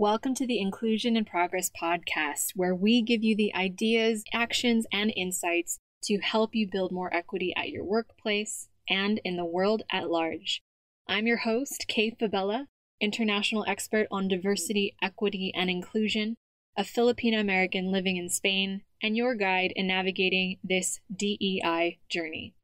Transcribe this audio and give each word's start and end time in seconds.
Welcome 0.00 0.34
to 0.36 0.46
the 0.46 0.58
Inclusion 0.58 1.14
in 1.14 1.26
Progress 1.26 1.70
podcast, 1.78 2.52
where 2.54 2.74
we 2.74 3.02
give 3.02 3.22
you 3.22 3.36
the 3.36 3.54
ideas, 3.54 4.24
actions, 4.32 4.86
and 4.90 5.12
insights 5.14 5.78
to 6.04 6.16
help 6.20 6.54
you 6.54 6.66
build 6.66 6.90
more 6.90 7.12
equity 7.14 7.52
at 7.54 7.68
your 7.68 7.84
workplace 7.84 8.68
and 8.88 9.20
in 9.26 9.36
the 9.36 9.44
world 9.44 9.82
at 9.92 10.08
large. 10.08 10.62
I'm 11.06 11.26
your 11.26 11.36
host, 11.36 11.84
Kay 11.86 12.16
Fabella, 12.18 12.68
international 12.98 13.66
expert 13.68 14.06
on 14.10 14.26
diversity, 14.26 14.96
equity, 15.02 15.52
and 15.54 15.68
inclusion, 15.68 16.36
a 16.78 16.82
Filipino 16.82 17.38
American 17.38 17.92
living 17.92 18.16
in 18.16 18.30
Spain, 18.30 18.80
and 19.02 19.18
your 19.18 19.34
guide 19.34 19.74
in 19.76 19.86
navigating 19.86 20.56
this 20.64 21.00
DEI 21.14 21.98
journey. 22.08 22.54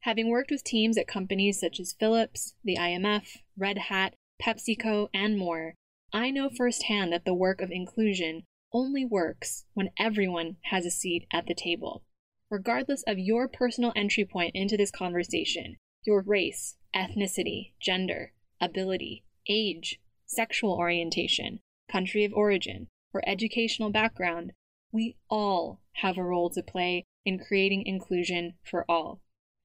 Having 0.00 0.30
worked 0.30 0.50
with 0.50 0.64
teams 0.64 0.98
at 0.98 1.06
companies 1.06 1.60
such 1.60 1.78
as 1.78 1.92
Philips, 1.92 2.54
the 2.64 2.76
IMF, 2.76 3.36
Red 3.56 3.78
Hat, 3.78 4.14
PepsiCo, 4.42 5.10
and 5.14 5.38
more, 5.38 5.74
I 6.14 6.30
know 6.30 6.50
firsthand 6.50 7.10
that 7.14 7.24
the 7.24 7.32
work 7.32 7.62
of 7.62 7.70
inclusion 7.70 8.42
only 8.70 9.02
works 9.02 9.64
when 9.72 9.90
everyone 9.98 10.58
has 10.64 10.84
a 10.84 10.90
seat 10.90 11.26
at 11.32 11.46
the 11.46 11.54
table. 11.54 12.04
Regardless 12.50 13.02
of 13.06 13.18
your 13.18 13.48
personal 13.48 13.94
entry 13.96 14.26
point 14.26 14.54
into 14.54 14.76
this 14.76 14.90
conversation, 14.90 15.78
your 16.04 16.20
race, 16.20 16.76
ethnicity, 16.94 17.72
gender, 17.80 18.34
ability, 18.60 19.24
age, 19.48 20.00
sexual 20.26 20.72
orientation, 20.74 21.60
country 21.90 22.26
of 22.26 22.32
origin, 22.34 22.88
or 23.14 23.26
educational 23.26 23.90
background, 23.90 24.52
we 24.92 25.16
all 25.30 25.80
have 25.94 26.18
a 26.18 26.22
role 26.22 26.50
to 26.50 26.62
play 26.62 27.06
in 27.24 27.38
creating 27.38 27.86
inclusion 27.86 28.52
for 28.62 28.84
all. 28.86 29.22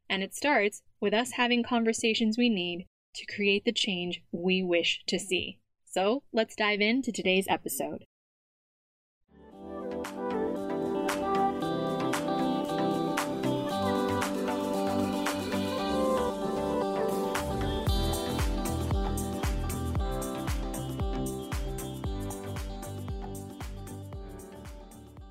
And 0.09 0.23
it 0.23 0.34
starts 0.34 0.82
with 1.02 1.13
us 1.13 1.32
having 1.32 1.62
conversations 1.62 2.38
we 2.38 2.48
need 2.48 2.85
to 3.16 3.26
create 3.26 3.66
the 3.66 3.73
change 3.73 4.21
we 4.32 4.63
wish 4.63 5.04
to 5.07 5.20
see. 5.20 5.59
So 5.97 6.21
let's 6.31 6.55
dive 6.55 6.79
into 6.79 7.11
today's 7.11 7.47
episode. 7.49 8.05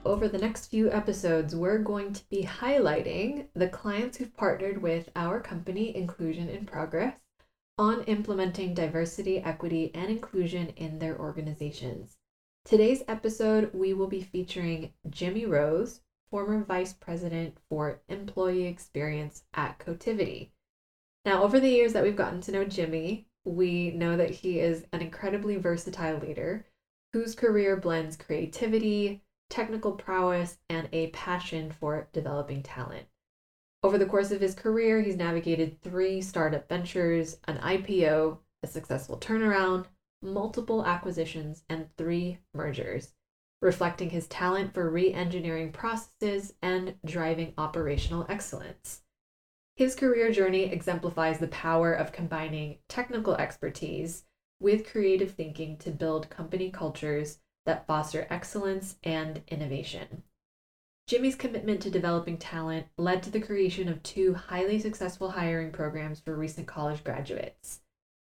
over 0.05 0.28
the 0.28 0.39
next 0.39 0.69
few 0.69 0.91
episodes, 0.91 1.55
we're 1.55 1.78
going 1.78 2.12
to 2.12 2.28
be 2.30 2.42
highlighting 2.42 3.47
the 3.55 3.69
clients 3.69 4.17
who've 4.17 4.36
partnered 4.36 4.80
with 4.80 5.11
our 5.14 5.41
company, 5.41 5.95
Inclusion 5.95 6.48
in 6.48 6.64
Progress, 6.64 7.19
on 7.79 8.03
implementing 8.05 8.73
diversity, 8.73 9.39
equity, 9.39 9.91
and 9.95 10.11
inclusion 10.11 10.69
in 10.77 10.99
their 10.99 11.19
organizations. 11.19 12.17
Today's 12.65 13.03
episode, 13.07 13.71
we 13.75 13.93
will 13.93 14.07
be 14.07 14.23
featuring 14.23 14.95
Jimmy 15.11 15.45
Rose, 15.45 16.01
former 16.31 16.65
Vice 16.65 16.95
President 16.95 17.57
for 17.69 18.01
Employee 18.09 18.67
Experience 18.67 19.45
at 19.53 19.79
Cotiviti. 19.79 20.51
Now, 21.27 21.43
over 21.43 21.61
the 21.61 21.69
years 21.69 21.93
that 21.93 22.03
we've 22.03 22.17
gotten 22.17 22.41
to 22.43 22.53
know 22.53 22.65
Jimmy, 22.65 23.29
we 23.45 23.91
know 23.91 24.17
that 24.17 24.31
he 24.31 24.59
is 24.59 24.87
an 24.93 25.03
incredibly 25.03 25.57
versatile 25.57 26.19
leader 26.19 26.67
whose 27.13 27.35
career 27.35 27.77
blends 27.77 28.17
creativity, 28.17 29.23
technical 29.51 29.93
prowess, 29.93 30.59
and 30.71 30.89
a 30.93 31.09
passion 31.09 31.71
for 31.71 32.09
developing 32.13 32.63
talent. 32.63 33.07
Over 33.87 33.98
the 33.98 34.06
course 34.06 34.33
of 34.33 34.41
his 34.41 34.56
career, 34.56 35.01
he's 35.01 35.15
navigated 35.15 35.81
three 35.81 36.20
startup 36.20 36.69
ventures, 36.69 37.39
an 37.45 37.59
IPO, 37.59 38.39
a 38.65 38.67
successful 38.67 39.17
turnaround, 39.17 39.84
multiple 40.20 40.84
acquisitions, 40.84 41.62
and 41.69 41.89
three 41.97 42.41
mergers, 42.53 43.14
reflecting 43.62 44.11
his 44.11 44.27
talent 44.27 44.75
for 44.75 44.91
re 44.91 45.12
engineering 45.12 45.70
processes 45.70 46.55
and 46.61 46.97
driving 47.05 47.55
operational 47.57 48.27
excellence. 48.29 49.03
His 49.77 49.95
career 49.95 50.33
journey 50.33 50.64
exemplifies 50.64 51.39
the 51.39 51.47
power 51.47 51.92
of 51.92 52.11
combining 52.11 52.79
technical 52.89 53.36
expertise 53.36 54.24
with 54.58 54.91
creative 54.91 55.30
thinking 55.30 55.79
to 55.79 55.92
build 55.92 56.29
company 56.29 56.73
cultures 56.73 57.39
that 57.67 57.86
foster 57.86 58.27
excellence 58.30 58.97
and 59.05 59.42
innovation. 59.47 60.24
Jimmy's 61.06 61.36
commitment 61.36 61.80
to 61.83 61.90
developing 61.90 62.36
talent 62.36 62.89
led 62.98 63.22
to 63.22 63.30
the 63.30 63.40
creation 63.40 63.89
of 63.89 64.02
two 64.02 64.34
highly 64.34 64.80
successful 64.80 65.30
hiring 65.30 65.70
programs 65.70 66.18
for 66.18 66.34
recent 66.34 66.67
college 66.67 67.05
graduates. 67.05 67.83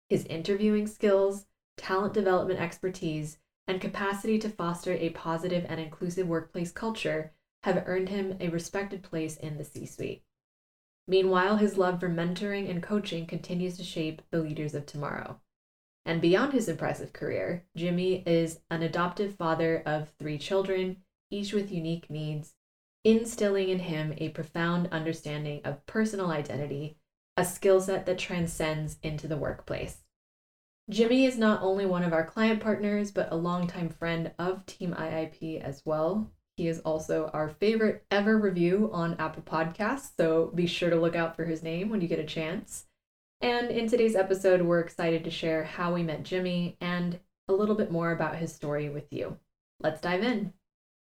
His 0.09 0.25
interviewing 0.25 0.89
skills, 0.89 1.47
talent 1.77 2.13
development 2.13 2.59
expertise, 2.59 3.39
and 3.69 3.81
capacity 3.81 4.37
to 4.41 4.49
foster 4.49 4.95
a 4.95 5.11
positive 5.11 5.65
and 5.69 5.79
inclusive 5.79 6.27
workplace 6.27 6.73
culture 6.73 7.33
have 7.63 7.85
earned 7.87 8.09
him 8.09 8.37
a 8.41 8.49
respected 8.49 9.05
place 9.05 9.37
in 9.37 9.59
the 9.59 9.65
C 9.65 9.87
suite. 9.87 10.25
Meanwhile, 11.07 11.59
his 11.59 11.79
love 11.79 12.01
for 12.01 12.09
mentoring 12.09 12.69
and 12.69 12.83
coaching 12.83 13.27
continues 13.27 13.77
to 13.77 13.85
shape 13.85 14.23
the 14.33 14.41
leaders 14.41 14.75
of 14.75 14.87
tomorrow. 14.87 15.41
And 16.05 16.21
beyond 16.21 16.53
his 16.53 16.69
impressive 16.69 17.13
career, 17.13 17.65
Jimmy 17.77 18.25
is 18.27 18.59
an 18.71 18.83
adoptive 18.83 19.37
father 19.37 19.85
of 19.87 20.11
three 20.19 20.37
children, 20.37 21.05
each 21.31 21.53
with 21.53 21.71
unique 21.71 22.11
needs, 22.11 22.55
instilling 23.05 23.69
in 23.69 23.81
him 23.81 24.15
a 24.19 24.29
profound 24.31 24.89
understanding 24.93 25.61
of 25.65 25.85
personal 25.87 26.31
identity, 26.31 26.97
a 27.37 27.45
skill 27.45 27.81
set 27.81 28.07
that 28.07 28.19
transcends 28.19 28.99
into 29.03 29.27
the 29.27 29.37
workplace. 29.37 29.99
Jimmy 30.91 31.27
is 31.27 31.39
not 31.39 31.63
only 31.63 31.87
one 31.87 32.03
of 32.03 32.13
our 32.13 32.27
client 32.27 32.61
partners, 32.61 33.11
but 33.11 33.31
a 33.31 33.37
longtime 33.37 33.89
friend 33.89 34.33
of 34.39 34.67
Team 34.67 34.95
IIP 34.99 35.61
as 35.61 35.83
well. 35.85 36.31
He 36.57 36.69
is 36.69 36.81
also 36.81 37.31
our 37.33 37.49
favorite 37.49 38.05
ever 38.11 38.37
review 38.37 38.91
on 38.93 39.17
Apple 39.19 39.43
Podcasts, 39.43 40.11
so 40.17 40.53
be 40.55 40.67
sure 40.67 40.91
to 40.91 41.01
look 41.01 41.17
out 41.17 41.35
for 41.35 41.45
his 41.45 41.63
name 41.63 41.89
when 41.89 42.01
you 42.01 42.09
get 42.09 42.19
a 42.19 42.25
chance. 42.25 42.87
And 43.41 43.71
in 43.71 43.89
today's 43.89 44.15
episode, 44.15 44.63
we're 44.63 44.81
excited 44.81 45.25
to 45.25 45.31
share 45.31 45.65
how 45.65 45.95
we 45.95 46.03
met 46.03 46.23
Jimmy 46.23 46.77
and 46.81 47.19
a 47.49 47.53
little 47.53 47.75
bit 47.75 47.91
more 47.91 48.13
about 48.13 48.37
his 48.37 48.55
story 48.55 48.89
with 48.89 49.13
you. 49.13 49.39
Let's 49.81 50.01
dive 50.01 50.23
in. 50.23 50.53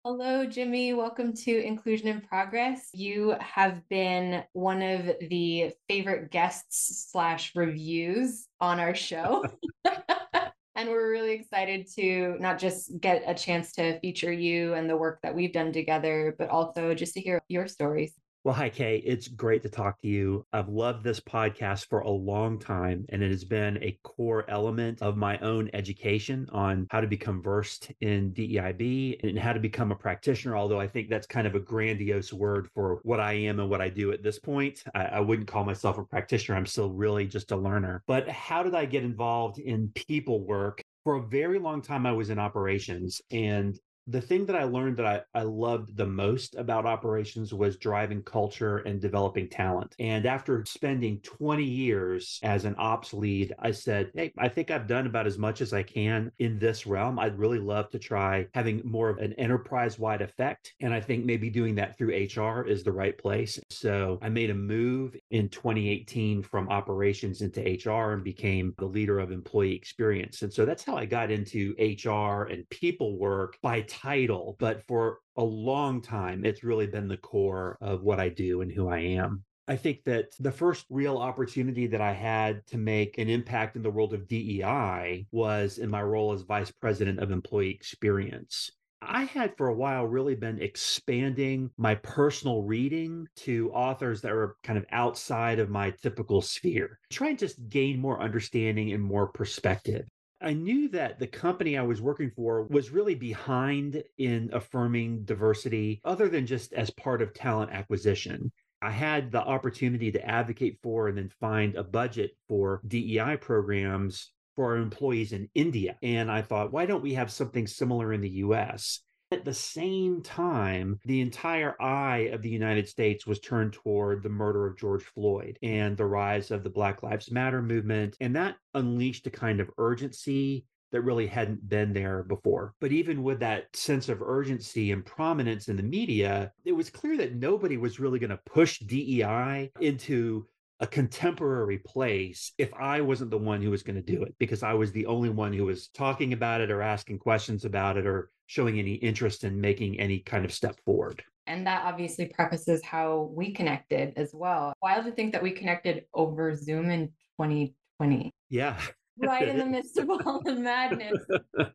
Hello, 0.03 0.47
Jimmy. 0.47 0.95
Welcome 0.95 1.31
to 1.31 1.63
Inclusion 1.63 2.07
in 2.07 2.21
Progress. 2.21 2.89
You 2.91 3.35
have 3.39 3.87
been 3.87 4.43
one 4.53 4.81
of 4.81 5.11
the 5.29 5.73
favorite 5.87 6.31
guests 6.31 7.07
slash 7.11 7.51
reviews 7.53 8.47
on 8.59 8.79
our 8.79 8.95
show. 8.95 9.45
and 9.83 10.89
we're 10.89 11.11
really 11.11 11.33
excited 11.33 11.87
to 11.97 12.35
not 12.39 12.57
just 12.57 12.99
get 12.99 13.21
a 13.27 13.35
chance 13.35 13.73
to 13.73 13.99
feature 13.99 14.31
you 14.31 14.73
and 14.73 14.89
the 14.89 14.97
work 14.97 15.19
that 15.21 15.35
we've 15.35 15.53
done 15.53 15.71
together, 15.71 16.35
but 16.35 16.49
also 16.49 16.95
just 16.95 17.13
to 17.13 17.21
hear 17.21 17.39
your 17.47 17.67
stories. 17.67 18.15
Well, 18.43 18.55
hi, 18.55 18.69
Kay. 18.69 18.97
It's 19.05 19.27
great 19.27 19.61
to 19.61 19.69
talk 19.69 20.01
to 20.01 20.07
you. 20.07 20.47
I've 20.51 20.67
loved 20.67 21.03
this 21.03 21.19
podcast 21.19 21.85
for 21.85 21.99
a 21.99 22.09
long 22.09 22.57
time, 22.57 23.05
and 23.09 23.21
it 23.21 23.29
has 23.29 23.43
been 23.43 23.77
a 23.83 23.99
core 24.01 24.49
element 24.49 24.99
of 25.03 25.15
my 25.15 25.37
own 25.37 25.69
education 25.73 26.49
on 26.51 26.87
how 26.89 27.01
to 27.01 27.07
become 27.07 27.43
versed 27.43 27.91
in 28.01 28.33
DEIB 28.33 29.23
and 29.23 29.37
how 29.37 29.53
to 29.53 29.59
become 29.59 29.91
a 29.91 29.95
practitioner. 29.95 30.57
Although 30.57 30.79
I 30.79 30.87
think 30.87 31.07
that's 31.07 31.27
kind 31.27 31.45
of 31.45 31.53
a 31.53 31.59
grandiose 31.59 32.33
word 32.33 32.67
for 32.73 32.99
what 33.03 33.19
I 33.19 33.33
am 33.33 33.59
and 33.59 33.69
what 33.69 33.79
I 33.79 33.89
do 33.89 34.11
at 34.11 34.23
this 34.23 34.39
point. 34.39 34.83
I, 34.95 35.03
I 35.03 35.19
wouldn't 35.19 35.47
call 35.47 35.63
myself 35.63 35.99
a 35.99 36.03
practitioner. 36.03 36.57
I'm 36.57 36.65
still 36.65 36.89
really 36.89 37.27
just 37.27 37.51
a 37.51 37.55
learner. 37.55 38.01
But 38.07 38.27
how 38.27 38.63
did 38.63 38.73
I 38.73 38.85
get 38.85 39.03
involved 39.03 39.59
in 39.59 39.91
people 39.93 40.43
work? 40.43 40.81
for 41.03 41.15
a 41.15 41.27
very 41.29 41.57
long 41.57 41.81
time 41.81 42.05
i 42.05 42.11
was 42.11 42.29
in 42.29 42.37
operations 42.37 43.23
and 43.31 43.79
the 44.11 44.21
thing 44.21 44.45
that 44.45 44.55
I 44.55 44.65
learned 44.65 44.97
that 44.97 45.05
I, 45.05 45.39
I 45.39 45.43
loved 45.43 45.95
the 45.95 46.05
most 46.05 46.55
about 46.55 46.85
operations 46.85 47.53
was 47.53 47.77
driving 47.77 48.21
culture 48.23 48.79
and 48.79 48.99
developing 48.99 49.47
talent. 49.47 49.95
And 49.99 50.25
after 50.25 50.65
spending 50.65 51.19
20 51.21 51.63
years 51.63 52.39
as 52.43 52.65
an 52.65 52.75
ops 52.77 53.13
lead, 53.13 53.53
I 53.59 53.71
said, 53.71 54.11
Hey, 54.13 54.33
I 54.37 54.49
think 54.49 54.69
I've 54.69 54.87
done 54.87 55.07
about 55.07 55.27
as 55.27 55.37
much 55.37 55.61
as 55.61 55.73
I 55.73 55.83
can 55.83 56.31
in 56.39 56.59
this 56.59 56.85
realm. 56.85 57.19
I'd 57.19 57.37
really 57.37 57.59
love 57.59 57.89
to 57.91 57.99
try 57.99 58.47
having 58.53 58.81
more 58.83 59.09
of 59.09 59.19
an 59.19 59.33
enterprise 59.33 59.97
wide 59.97 60.21
effect. 60.21 60.73
And 60.81 60.93
I 60.93 60.99
think 60.99 61.25
maybe 61.25 61.49
doing 61.49 61.75
that 61.75 61.97
through 61.97 62.09
HR 62.09 62.63
is 62.67 62.83
the 62.83 62.91
right 62.91 63.17
place. 63.17 63.59
So 63.69 64.19
I 64.21 64.29
made 64.29 64.49
a 64.49 64.55
move 64.55 65.15
in 65.31 65.47
2018 65.49 66.43
from 66.43 66.69
operations 66.69 67.41
into 67.41 67.61
HR 67.61 68.13
and 68.13 68.23
became 68.23 68.73
the 68.77 68.85
leader 68.85 69.19
of 69.19 69.31
employee 69.31 69.75
experience. 69.75 70.41
And 70.41 70.53
so 70.53 70.65
that's 70.65 70.83
how 70.83 70.97
I 70.97 71.05
got 71.05 71.31
into 71.31 71.75
HR 71.79 72.49
and 72.51 72.69
people 72.69 73.17
work 73.17 73.57
by 73.61 73.81
title, 74.01 74.55
but 74.59 74.83
for 74.87 75.19
a 75.37 75.43
long 75.43 76.01
time, 76.01 76.45
it's 76.45 76.63
really 76.63 76.87
been 76.87 77.07
the 77.07 77.17
core 77.17 77.77
of 77.81 78.03
what 78.03 78.19
I 78.19 78.29
do 78.29 78.61
and 78.61 78.71
who 78.71 78.87
I 78.87 78.99
am. 78.99 79.43
I 79.67 79.75
think 79.75 80.03
that 80.05 80.33
the 80.39 80.51
first 80.51 80.85
real 80.89 81.17
opportunity 81.17 81.87
that 81.87 82.01
I 82.01 82.11
had 82.13 82.65
to 82.67 82.77
make 82.77 83.17
an 83.17 83.29
impact 83.29 83.75
in 83.75 83.83
the 83.83 83.91
world 83.91 84.13
of 84.13 84.27
DEI 84.27 85.27
was 85.31 85.77
in 85.77 85.89
my 85.89 86.01
role 86.01 86.33
as 86.33 86.41
vice 86.41 86.71
president 86.71 87.19
of 87.19 87.31
employee 87.31 87.69
experience. 87.69 88.71
I 89.01 89.23
had 89.23 89.57
for 89.57 89.67
a 89.67 89.75
while 89.75 90.05
really 90.05 90.35
been 90.35 90.61
expanding 90.61 91.71
my 91.77 91.95
personal 91.95 92.63
reading 92.63 93.27
to 93.37 93.71
authors 93.71 94.21
that 94.21 94.33
were 94.33 94.57
kind 94.63 94.77
of 94.77 94.85
outside 94.91 95.59
of 95.59 95.69
my 95.69 95.91
typical 96.01 96.41
sphere, 96.41 96.99
trying 97.09 97.37
to 97.37 97.51
gain 97.69 97.99
more 97.99 98.21
understanding 98.21 98.91
and 98.91 99.01
more 99.01 99.27
perspective. 99.27 100.07
I 100.41 100.53
knew 100.53 100.89
that 100.89 101.19
the 101.19 101.27
company 101.27 101.77
I 101.77 101.83
was 101.83 102.01
working 102.01 102.31
for 102.35 102.63
was 102.63 102.89
really 102.89 103.15
behind 103.15 104.03
in 104.17 104.49
affirming 104.53 105.23
diversity, 105.23 106.01
other 106.03 106.29
than 106.29 106.45
just 106.45 106.73
as 106.73 106.89
part 106.89 107.21
of 107.21 107.33
talent 107.33 107.71
acquisition. 107.71 108.51
I 108.81 108.89
had 108.89 109.31
the 109.31 109.41
opportunity 109.41 110.11
to 110.11 110.25
advocate 110.25 110.79
for 110.81 111.07
and 111.07 111.17
then 111.17 111.29
find 111.39 111.75
a 111.75 111.83
budget 111.83 112.31
for 112.47 112.81
DEI 112.87 113.37
programs 113.39 114.31
for 114.55 114.75
our 114.75 114.77
employees 114.77 115.31
in 115.31 115.49
India. 115.53 115.97
And 116.01 116.31
I 116.31 116.41
thought, 116.41 116.71
why 116.71 116.87
don't 116.87 117.03
we 117.03 117.13
have 117.13 117.31
something 117.31 117.67
similar 117.67 118.11
in 118.11 118.21
the 118.21 118.29
US? 118.29 119.01
At 119.33 119.45
the 119.45 119.53
same 119.53 120.21
time, 120.21 120.99
the 121.05 121.21
entire 121.21 121.81
eye 121.81 122.29
of 122.33 122.41
the 122.41 122.49
United 122.49 122.89
States 122.89 123.25
was 123.25 123.39
turned 123.39 123.71
toward 123.71 124.23
the 124.23 124.29
murder 124.29 124.67
of 124.67 124.77
George 124.77 125.05
Floyd 125.05 125.57
and 125.63 125.95
the 125.95 126.05
rise 126.05 126.51
of 126.51 126.65
the 126.65 126.69
Black 126.69 127.01
Lives 127.01 127.31
Matter 127.31 127.61
movement. 127.61 128.17
And 128.19 128.35
that 128.35 128.57
unleashed 128.73 129.25
a 129.27 129.31
kind 129.31 129.61
of 129.61 129.71
urgency 129.77 130.65
that 130.91 131.03
really 131.03 131.27
hadn't 131.27 131.69
been 131.69 131.93
there 131.93 132.23
before. 132.23 132.73
But 132.81 132.91
even 132.91 133.23
with 133.23 133.39
that 133.39 133.73
sense 133.73 134.09
of 134.09 134.21
urgency 134.21 134.91
and 134.91 135.05
prominence 135.05 135.69
in 135.69 135.77
the 135.77 135.83
media, 135.83 136.51
it 136.65 136.73
was 136.73 136.89
clear 136.89 137.15
that 137.15 137.35
nobody 137.35 137.77
was 137.77 138.01
really 138.01 138.19
going 138.19 138.31
to 138.31 138.39
push 138.45 138.79
DEI 138.79 139.71
into 139.79 140.45
a 140.81 140.87
contemporary 140.87 141.77
place 141.77 142.51
if 142.57 142.73
I 142.73 142.99
wasn't 143.01 143.29
the 143.31 143.37
one 143.37 143.61
who 143.61 143.69
was 143.69 143.83
going 143.83 143.95
to 143.95 144.01
do 144.01 144.23
it 144.23 144.33
because 144.39 144.63
I 144.63 144.73
was 144.73 144.91
the 144.91 145.05
only 145.05 145.29
one 145.29 145.53
who 145.53 145.65
was 145.65 145.87
talking 145.89 146.33
about 146.33 146.59
it 146.59 146.71
or 146.71 146.81
asking 146.81 147.19
questions 147.19 147.63
about 147.65 147.97
it 147.97 148.05
or 148.07 148.31
showing 148.51 148.77
any 148.79 148.95
interest 148.95 149.45
in 149.45 149.61
making 149.61 149.97
any 149.97 150.19
kind 150.19 150.43
of 150.43 150.51
step 150.51 150.75
forward. 150.83 151.23
And 151.47 151.65
that 151.67 151.85
obviously 151.85 152.25
prefaces 152.25 152.83
how 152.83 153.31
we 153.33 153.53
connected 153.53 154.11
as 154.17 154.31
well. 154.33 154.73
Wild 154.81 155.05
to 155.05 155.11
think 155.13 155.31
that 155.31 155.41
we 155.41 155.51
connected 155.51 156.03
over 156.13 156.53
Zoom 156.53 156.89
in 156.89 157.07
2020. 157.39 158.29
Yeah 158.49 158.77
right 159.19 159.47
in 159.47 159.57
the 159.57 159.65
midst 159.77 159.97
of 159.97 160.09
all 160.09 160.41
the 160.43 160.55
madness. 160.55 161.17